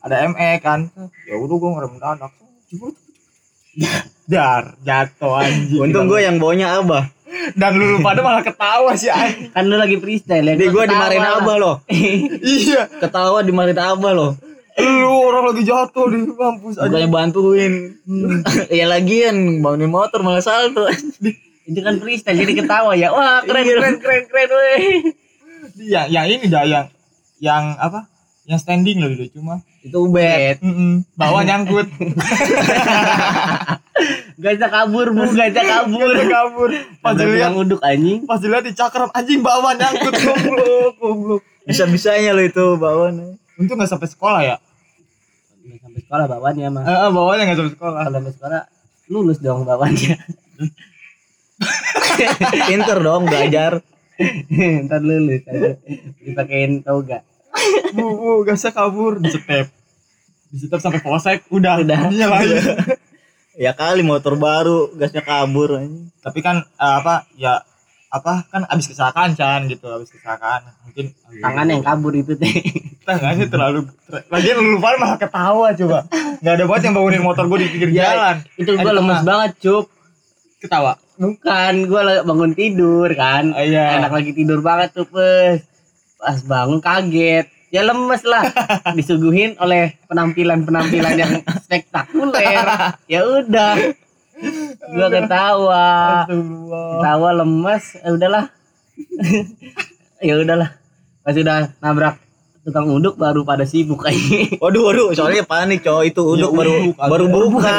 [0.00, 0.88] Ada emek kan.
[1.26, 2.32] Ya udah gua ngerem dadak.
[4.24, 5.80] Dar, jatuh anjing.
[5.80, 7.06] Untung gua yang bawanya Abah.
[7.54, 9.50] dan lu pada malah ketawa sih anjing.
[9.50, 10.54] Kan lu lagi freestyle ya.
[10.54, 11.38] Ketawa dimarahin lah.
[11.38, 11.74] Abah loh.
[12.58, 14.32] iya, Ketawa dimarahin Abah loh.
[14.80, 16.90] lu orang lagi jatuh di mampus anjing.
[16.90, 17.72] Bukannya bantuin.
[18.72, 20.86] ya lagian bangunin motor malah salto.
[21.62, 23.10] Itu kan freestyle jadi ketawa ya.
[23.10, 23.74] Wah, keren Iya.
[23.76, 24.82] keren keren keren weh.
[25.80, 26.86] Yang yang ini dah yang
[27.38, 28.06] yang apa?
[28.50, 29.62] Yang standing loh itu cuma.
[29.78, 30.58] Itu ubed.
[30.58, 31.86] Mm Bawa nyangkut.
[34.42, 35.22] Gajah kabur, Bu.
[35.30, 36.10] Gajah kabur.
[36.10, 36.74] Dia kabur.
[36.98, 38.26] Pas dilihat, uduk anjing.
[38.26, 41.42] pas dilihat di cakram anjing bawa nyangkut goblok, goblok.
[41.62, 43.38] Bisa-bisanya lo itu bawaan.
[43.54, 44.58] Untung nggak sampai sekolah ya.
[45.62, 46.82] Udah sampai sekolah bawaannya mah.
[46.90, 48.02] Eh, bawanya nggak sampai sekolah.
[48.02, 48.62] Kalau sampai sekolah
[49.14, 50.18] lulus dong bawaannya.
[52.66, 53.78] Pinter dong belajar.
[54.90, 55.46] Ntar lulus.
[56.18, 57.29] Dipakein tau gak?
[57.92, 59.66] Bu bu gasnya kabur di step
[60.48, 62.08] di step sampai polsek udah Udah.
[62.08, 62.58] nyalain
[63.54, 65.76] Ya kali motor baru gasnya kabur
[66.18, 67.60] tapi kan eh, apa ya
[68.08, 72.50] apa kan abis kecelakaan Chan gitu abis kecelakaan mungkin Tangan yang kabur itu teh.
[73.00, 75.98] tangannya terlalu ter- lagian lu lupa malah ketawa coba
[76.40, 79.50] nggak ada banget yang bangunin motor gue di pinggir Ya, jalan Itu gua lemes banget,
[79.60, 79.86] Cup.
[80.58, 83.52] ketawa Bukan, gua lagi bangun tidur kan.
[83.52, 84.00] Oh, iya.
[84.00, 85.68] Enak lagi tidur banget tuh, Pes.
[86.16, 87.44] Pas bangun kaget.
[87.70, 88.42] Ya lemes lah.
[88.98, 92.66] Disuguhin oleh penampilan-penampilan yang spektakuler.
[93.06, 93.94] Ya udah.
[94.90, 95.88] Gua ketawa.
[96.26, 98.44] Ketawa lemes, ya udahlah.
[100.28, 100.70] ya udahlah.
[101.22, 102.18] Pas udah nabrak
[102.60, 104.18] tukang uduk baru pada sibuk aja.
[104.62, 107.72] Waduh waduh soalnya panik cowok itu Ya, baru uduk, baru buka.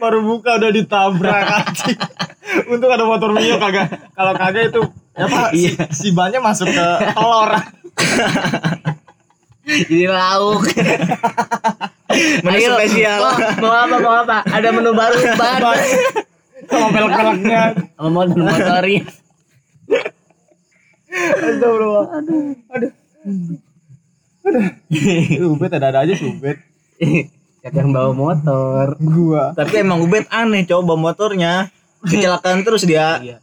[0.00, 1.98] baru buka udah ditabrak anjing
[2.66, 3.86] untung ada motor mio kagak
[4.18, 4.82] kalau kagak itu
[5.14, 7.50] apa si, si bannya masuk ke telur
[9.86, 10.62] Jadi lauk.
[12.44, 13.18] Menu Ayo, spesial.
[13.18, 13.32] Mau,
[13.64, 14.36] mau apa mau apa?
[14.44, 15.60] Ada menu baru ban.
[16.68, 17.62] sama pelek-peleknya
[17.96, 19.04] Sama motor motorin.
[21.12, 22.92] Astagfirullah aduh aduh
[24.44, 26.56] aduh ubet ada ada aja sih ubet
[27.62, 28.98] Siapa yang bawa motor?
[28.98, 31.70] gua Tapi emang Ubed aneh coba motornya.
[32.02, 33.22] Kecelakaan terus dia.
[33.22, 33.36] Iya.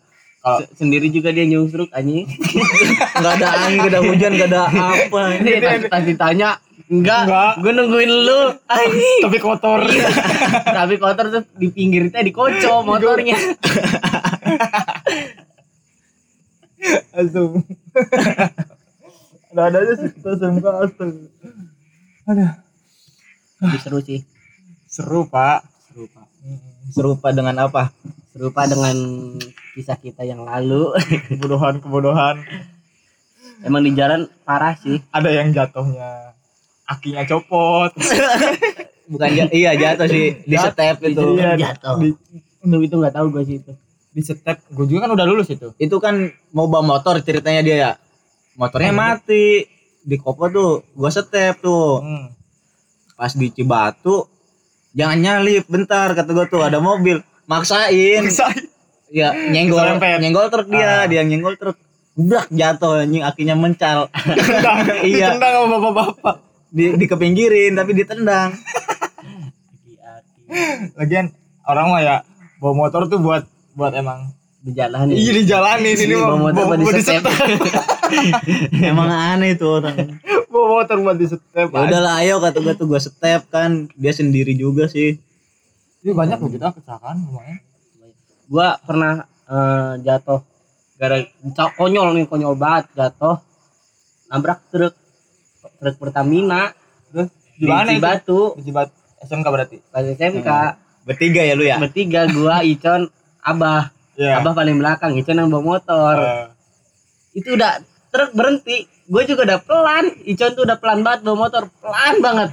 [0.73, 2.25] Sendiri juga dia nyusruk anjing.
[3.19, 5.21] Nggak ada angin, nggak ada hujan, nggak ada apa.
[5.37, 5.51] Ini
[5.91, 6.49] pas ditanya
[6.89, 7.61] Enggak, Enggak.
[7.61, 9.21] gue nungguin lu anjing.
[9.29, 9.85] tapi kotor
[10.65, 13.37] Tapi kotor tuh di pinggir teh dikocok motornya.
[17.19, 17.61] Aduh.
[19.53, 21.29] ada ada aja sih kita SMK astaga.
[22.25, 22.51] Aduh.
[23.61, 24.25] Lebih seru sih.
[24.89, 25.61] Seru pak.
[25.93, 26.25] Seru, Pak.
[26.89, 27.93] Serupa dengan apa?
[28.33, 28.97] Serupa dengan
[29.79, 30.91] kisah kita yang lalu.
[31.31, 32.43] Kebodohan kebodohan.
[33.59, 34.99] Emang di jalan parah sih.
[35.09, 36.35] Ada yang jatuhnya
[36.83, 37.95] akinya copot.
[39.11, 41.23] Bukan ja- iya jatuh sih di Jat- step itu.
[41.33, 41.95] Iya, Jatuh.
[41.97, 42.09] Di,
[42.59, 43.71] Itu itu nggak tahu gue sih itu.
[44.09, 44.67] di step.
[44.67, 45.71] Gue juga kan udah lulus itu.
[45.77, 47.91] Itu kan mau bawa motor ceritanya dia ya.
[48.53, 49.63] Motornya mati.
[49.99, 52.03] Di kopo tuh gua step tuh.
[52.03, 52.27] Hmm.
[53.15, 54.27] Pas di Cibatu
[54.91, 57.19] jangan nyalip bentar kata gua tuh ada mobil.
[57.45, 58.27] Maksain.
[59.09, 61.05] Ya nyenggol nyenggol truk dia, Ah.
[61.05, 61.77] dia nyenggol truk.
[62.13, 64.11] Gubrak jatuh anjing akinya mencal.
[64.11, 65.33] Ditendang, Iya.
[65.33, 66.35] ditendang sama bapak-bapak.
[66.69, 68.53] di dikepinggirin tapi ditendang.
[70.93, 72.15] Lagian orang mah ya
[72.57, 75.15] bawa motor tuh buat buat emang Di jalan ya.
[75.15, 77.23] iya dijalanin ini Bawa motor buat di step.
[78.83, 80.19] Emang aneh tuh orang.
[80.45, 81.67] bawa motor buat di step.
[81.67, 85.15] Ya udahlah ayo kata gua tuh gua step kan dia sendiri juga sih.
[85.99, 87.63] Ini banyak loh kita kecelakaan lumayan.
[88.49, 90.41] Gua pernah eh, jatuh
[90.99, 91.21] gara
[91.77, 93.37] konyol nih konyol banget jatuh.
[94.33, 94.93] Nabrak truk
[95.79, 96.73] truk Pertamina.
[97.13, 98.01] Terus di mana itu?
[98.01, 98.39] Cibatu.
[98.57, 98.89] Di Cibat
[99.21, 99.77] SMK berarti.
[99.93, 100.49] pas SMK
[101.07, 101.77] Bertiga ya lu ya?
[101.81, 103.07] bertiga gua Icon
[103.45, 103.89] Abah.
[104.19, 104.43] Iya.
[104.43, 106.15] Abah paling belakang Icon yang bawa motor.
[106.19, 106.47] Eh,
[107.39, 107.79] itu udah
[108.11, 108.89] truk berhenti.
[109.09, 110.05] Gue juga udah pelan.
[110.27, 111.63] Icon tuh udah pelan banget bawa motor.
[111.81, 112.49] Pelan banget.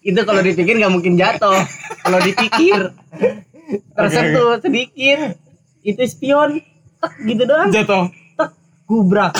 [0.00, 1.60] Itu kalau dipikir nggak mungkin jatuh.
[2.00, 2.94] Kalau dipikir
[3.94, 5.38] tersentuh sedikit
[5.80, 6.60] itu spion
[7.00, 7.70] tek gitu doang.
[7.70, 8.10] Jatuh.
[8.10, 8.50] tek
[8.84, 9.32] gubrak.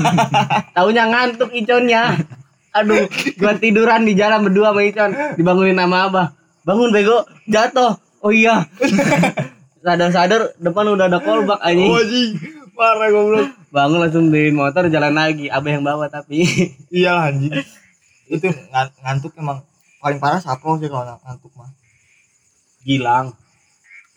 [0.76, 2.18] Taunya ngantuk Iconnya
[2.70, 3.02] aduh
[3.34, 5.10] gua tiduran di jalan berdua sama Icon.
[5.36, 6.26] Dibangunin sama Abah.
[6.62, 7.26] Bangun bego.
[7.46, 7.98] Jatuh.
[8.20, 8.68] Oh iya.
[9.84, 11.88] Sadar-sadar depan udah ada kolbak Oh, anjing.
[11.88, 12.30] Anjing.
[12.76, 13.48] Parah goblok.
[13.70, 15.46] bangun langsung beliin motor jalan lagi.
[15.48, 16.44] Abah yang bawa tapi.
[16.92, 17.52] Iya anjing.
[18.28, 18.48] Itu.
[18.48, 19.64] Ngan- ngantuk emang
[20.00, 21.70] paling parah sapro sih kalau ngantuk mah.
[22.80, 23.36] gilang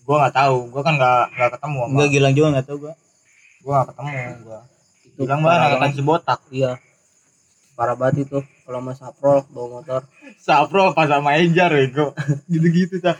[0.03, 1.91] Gua nggak tahu, gua kan nggak nggak ketemu sama.
[1.91, 2.93] Enggak gilang juga enggak tahu gua.
[3.59, 4.11] Gua nggak ketemu
[4.43, 4.59] gua.
[5.03, 5.95] itu Bilang parah banget banget.
[5.95, 6.39] si botak.
[6.49, 6.71] iya
[7.73, 10.05] parah banget itu kalau mas Sapro bawa motor
[10.37, 12.13] Sapro pas sama Ejar bego.
[12.51, 13.17] Gitu-gitu cak.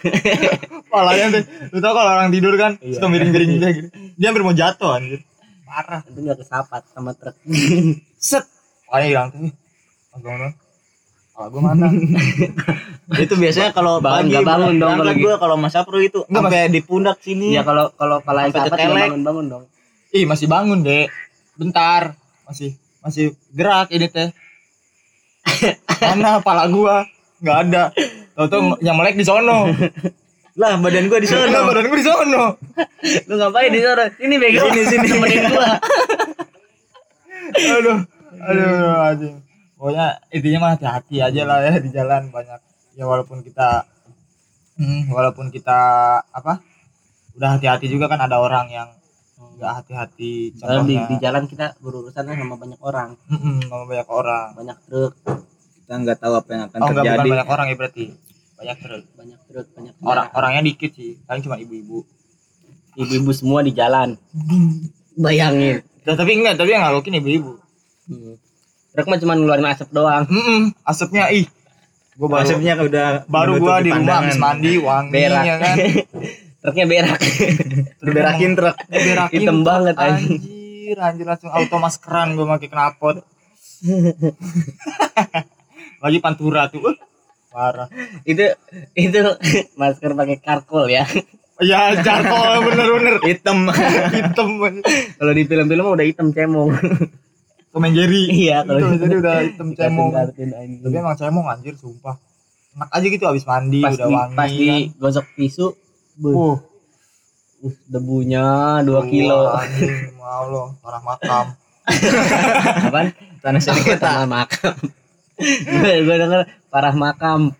[0.88, 1.44] Palanya tuh.
[1.74, 2.98] Lu tau kalau orang tidur kan Iya.
[2.98, 3.90] suka miring-miring gitu.
[4.14, 5.26] Dia hampir mau jatuh anjir.
[5.66, 6.06] Parah.
[6.06, 7.34] itu nggak kesapat sama truk
[8.22, 8.46] Set.
[8.86, 9.50] Palanya hilang tuh.
[10.14, 10.54] Mas
[11.34, 11.90] Kalau gua mana?
[13.26, 16.50] Itu biasanya kalau Bangun, pagi nggak bangun dong kalau gua kalau Mas Sapro itu Enggak,
[16.50, 17.52] sampai di pundak sini.
[17.52, 18.80] ya kalau kalau kepala Sampai sahabat
[19.10, 19.64] bangun bangun dong
[20.10, 21.10] Ih masih bangun dek.
[21.54, 22.14] Bentar.
[22.46, 24.30] Masih masih gerak ini teh.
[26.02, 27.02] Mana pala gua?
[27.42, 27.84] Nggak ada.
[28.34, 29.68] Tahu-tahu yang melek di sono.
[30.54, 31.66] Lah badan gua di Sono sana.
[31.66, 32.44] badan gua di sono.
[33.28, 35.08] lu ngapain di sana sini bego Sini, sini.
[35.08, 35.70] temenin gua
[37.58, 37.98] Aduh.
[38.40, 39.36] Aduh anjing.
[39.84, 42.56] Pokoknya intinya mah hati-hati aja lah ya di jalan banyak.
[42.96, 43.84] Ya walaupun kita
[44.80, 45.80] hmm, walaupun kita
[46.24, 46.64] apa?
[47.34, 48.90] udah hati-hati juga kan ada orang yang
[49.58, 53.18] nggak hati-hati di, di jalan kita berurusan kan sama banyak orang,
[53.66, 55.18] sama banyak orang banyak truk,
[55.82, 58.06] kita nggak tahu apa yang akan oh enggak bukan terjadi banyak orang ya berarti
[58.54, 62.06] banyak terus banyak truk, banyak orang orangnya dikit sih paling cuma ibu-ibu
[63.02, 64.14] ibu-ibu semua di jalan.
[65.26, 65.82] Bayangin.
[66.06, 67.64] Nah, tapi enggak tapi yang ngalokin ibu-ibu
[68.04, 68.36] Hmm.
[68.94, 70.26] Truk mah cuma ngeluarin asap doang.
[70.30, 71.46] Mm-mm, asapnya ih
[72.14, 75.44] gua baru Asapnya udah baru gua di rumah habis mandi wangi Berak.
[75.44, 75.76] ya kan
[76.64, 77.20] Truknya berak.
[78.00, 80.38] diberakin truk Diberakin Hitam truk, banget, anjing.
[80.38, 83.16] anjir anjir langsung auto maskeran gua pakai knalpot
[86.00, 86.96] lagi pantura tuh uh,
[87.50, 87.88] parah
[88.24, 88.44] itu
[88.94, 89.18] itu
[89.74, 91.04] masker pakai karkol ya.
[91.60, 93.68] ya jarkol bener-bener hitam
[94.10, 94.50] hitam
[95.16, 96.70] Kalau di film-film mah udah hitam cemong.
[97.74, 99.02] Tom and Jerry Iya, kalau gitu.
[99.02, 100.42] Jerry udah hitam cemong tapi
[100.94, 102.16] emang cemong anjir sumpah
[102.74, 106.22] enak aja gitu abis mandi pas udah di, wangi pas di gosok tisu, kan.
[106.22, 106.58] buh, uh,
[107.62, 108.46] uh, debunya
[108.82, 109.40] 2 kilo.
[109.46, 111.46] wah, anjing, mau lo tanah makam
[112.80, 113.08] Apaan?
[113.40, 114.74] tanah sedikit Tanah makam.
[115.38, 117.52] gue gue denger parah makam.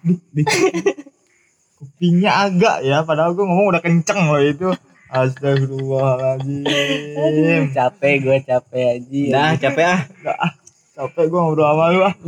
[1.76, 4.72] kupingnya agak ya padahal gue ngomong udah kenceng loh itu
[5.14, 7.70] astagfirullahaladzim.
[7.70, 9.24] Capek gue capek aja.
[9.30, 10.02] nah capek ah.
[10.10, 10.52] Nggak, ah,
[10.98, 12.16] capek gue ngobrol sama lu ah.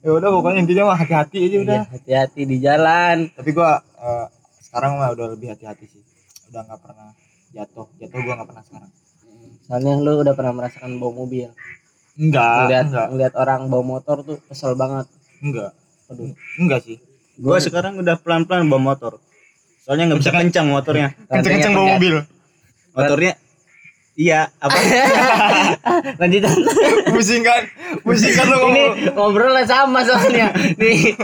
[0.00, 1.82] Ya udah pokoknya intinya mah hati-hati aja udah.
[1.84, 3.28] Iya, hati-hati di jalan.
[3.36, 3.70] tapi gue
[4.00, 4.26] eh,
[4.64, 6.00] sekarang mah udah lebih hati-hati sih.
[6.48, 7.12] Udah nggak pernah
[7.52, 7.84] jatuh.
[8.00, 8.90] Jatuh gue nggak pernah sekarang.
[9.68, 11.52] Soalnya lu udah pernah merasakan bawa mobil.
[12.20, 15.06] enggak Ngeliat, enggak ngeliat orang bawa motor tuh kesel banget.
[15.40, 15.72] enggak
[16.10, 16.34] Aduh.
[16.60, 16.98] enggak sih.
[17.40, 19.16] Gua sekarang udah pelan pelan bawa motor
[19.80, 22.14] soalnya nggak bisa kencang motornya kenceng-kenceng bawa mobil
[22.92, 23.32] motornya
[24.14, 24.76] iya apa
[26.20, 26.52] Lanjutan.
[27.08, 27.62] pusing kan
[28.04, 30.52] pusing kan lo Ini ngomong ngobrolnya sama soalnya.
[30.76, 31.16] Nih.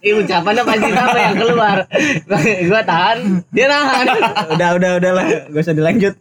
[0.00, 1.76] Ini ucapannya pasti sama yang keluar.
[2.64, 4.06] Gua tahan, dia nahan.
[4.56, 6.14] udah udah udah lah gak usah dilanjut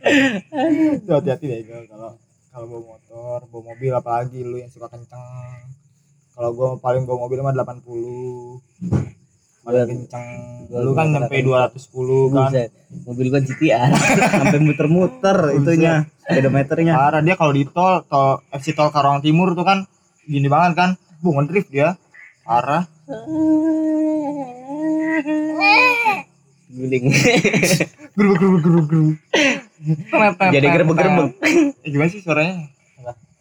[0.00, 2.16] Tuh, hati-hati deh gue kalau
[2.48, 5.66] kalau bawa motor bawa mobil apalagi lu yang suka kenceng
[6.32, 9.19] kalau gue paling bawa mobil mah 80
[9.72, 10.26] paling kenceng
[10.66, 11.70] Gua- lu kan sampai kenceng.
[11.72, 11.90] 210
[12.28, 12.42] kan.
[12.44, 12.70] Buset.
[13.02, 13.90] Mobil gua GTR.
[14.40, 16.94] sampai muter-muter itunya speedometernya.
[16.94, 19.86] Parah dia kalau di tol tol FC tol Karawang Timur tuh kan
[20.22, 20.90] gini banget kan.
[21.18, 21.94] Bu ngedrift dia.
[22.42, 22.86] Parah.
[26.70, 27.04] Guling.
[28.16, 29.16] gerubuk gerubuk gerubuk gerubuk
[30.50, 31.30] Jadi gerbek-gerbek.
[31.80, 32.68] eh, gimana sih suaranya?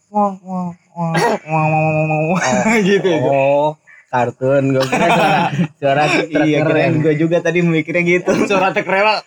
[0.10, 1.14] Wah wah wah
[1.46, 1.66] wah wah
[2.02, 2.42] wah wah
[2.88, 3.12] gitu.
[3.22, 3.78] Oh,
[4.10, 5.08] kartun gua kira
[5.80, 7.06] suara suara iya keren.
[7.06, 8.32] gue juga tadi mikirnya gitu.
[8.50, 9.22] Suara tek rela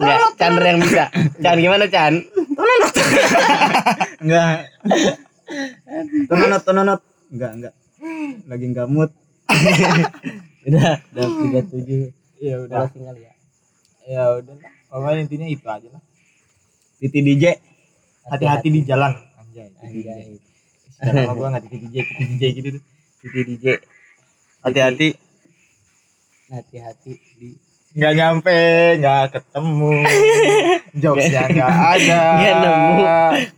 [0.00, 1.04] Enggak, Chandra yang bisa.
[1.44, 2.14] Chan gimana Chan?
[4.20, 4.64] enggak
[6.30, 7.74] tononot tononot enggak enggak
[8.48, 9.10] lagi enggak mood.
[10.64, 12.12] Udah, udah tiga tujuh.
[12.40, 12.88] ya udah.
[12.92, 13.32] Tinggal ya.
[14.08, 14.72] ya udah lah.
[14.88, 16.02] Pokoknya intinya itu aja lah.
[17.00, 17.44] Titi DJ
[18.28, 19.12] hati-hati di jalan.
[19.36, 20.40] Anjay Anjay.
[20.96, 22.82] Sekarang gua nggak titi DJ titi DJ gitu tuh
[23.20, 23.66] Titi DJ.
[24.60, 25.08] hati-hati
[26.48, 27.48] Hati-hati di
[27.90, 28.58] nggak nyampe
[28.96, 29.92] nggak ketemu
[31.02, 32.92] jokesnya nggak ada Nggak nemu.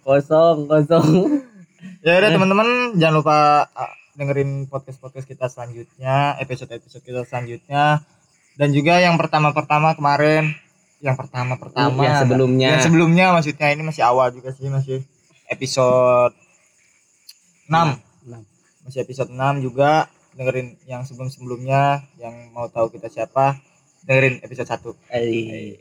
[0.01, 1.09] kosong kosong.
[2.01, 3.37] ya udah teman-teman jangan lupa
[3.69, 8.01] uh, dengerin podcast podcast kita selanjutnya episode episode kita selanjutnya
[8.55, 10.57] dan juga yang pertama-pertama kemarin
[10.99, 12.69] yang pertama-pertama Yang sebelumnya.
[12.71, 15.05] yang sebelumnya maksudnya ini masih awal juga sih masih
[15.47, 16.33] episode
[17.67, 18.01] 6 Enam.
[18.87, 20.07] Masih episode 6 juga.
[20.33, 23.61] Dengerin yang sebelum-sebelumnya yang mau tahu kita siapa
[24.09, 25.76] dengerin episode 1 Eh,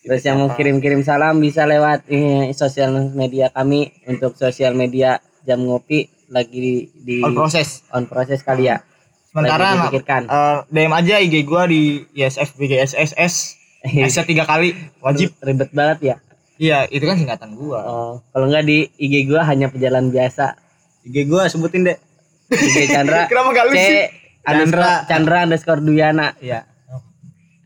[0.00, 3.92] Terus yang mau kirim-kirim salam bisa lewat eh, sosial media kami.
[4.08, 7.84] Untuk sosial media jam ngopi lagi di, di on proses.
[7.92, 8.80] On proses kali ya.
[9.30, 10.26] sementara nah, dipikirkan.
[10.26, 13.34] eh, DM aja IG gua di ISF BGSSS
[13.86, 15.36] S tiga kali wajib.
[15.38, 16.16] Ribet banget ya.
[16.60, 17.80] iya itu kan singkatan gua.
[17.84, 20.56] Oh, kalau nggak di IG gua hanya pejalan biasa.
[21.06, 21.96] IG gue sebutin deh
[22.50, 23.26] IG Chandra.
[23.30, 24.06] Kenapa nggak lu sih?
[24.40, 26.34] Chandra Chandra underscore Duyana.
[26.38, 26.66] ya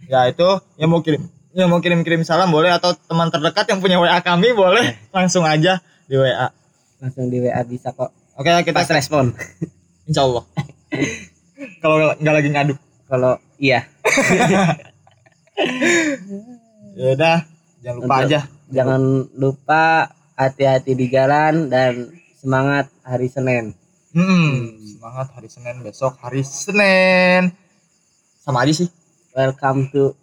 [0.05, 0.45] ya itu
[0.77, 4.21] yang mau kirim yang mau kirim kirim salam boleh atau teman terdekat yang punya WA
[4.21, 6.53] kami boleh langsung aja di WA
[6.99, 8.13] Langsung di WA bisa kok.
[8.35, 9.33] oke kita Pas respon.
[10.05, 10.45] insya Allah
[11.81, 13.89] kalau nggak lagi ngaduk Kalau iya,
[16.93, 17.37] ya udah
[17.81, 19.85] jangan lupa Untuk- aja jangan lupa
[20.35, 23.73] hati-hati di jalan dan semangat hari Senin.
[24.15, 27.51] Hmm, semangat hari Senin besok hari Senin
[28.39, 28.89] sama aja sih
[29.35, 30.15] Welcome to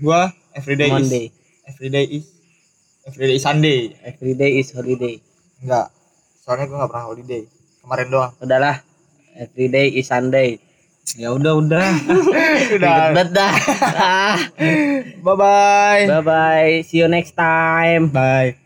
[0.00, 1.24] gua everyday Monday.
[1.28, 1.36] is
[1.68, 2.24] everyday is
[3.04, 5.20] everyday is Sunday Every day is holiday.
[5.60, 5.92] enggak
[6.40, 7.42] soalnya gua nggak pernah holiday
[7.84, 8.76] kemarin doang Udahlah.
[9.30, 10.56] Every day is Sunday.
[11.14, 11.86] Ya udah udah.
[12.76, 12.94] Udah.
[13.10, 13.52] Ribet dah.
[13.94, 14.36] Ah,
[15.18, 16.04] Bye bye.
[16.06, 16.72] Bye bye.
[16.82, 18.10] See you next time.
[18.10, 18.59] Bye.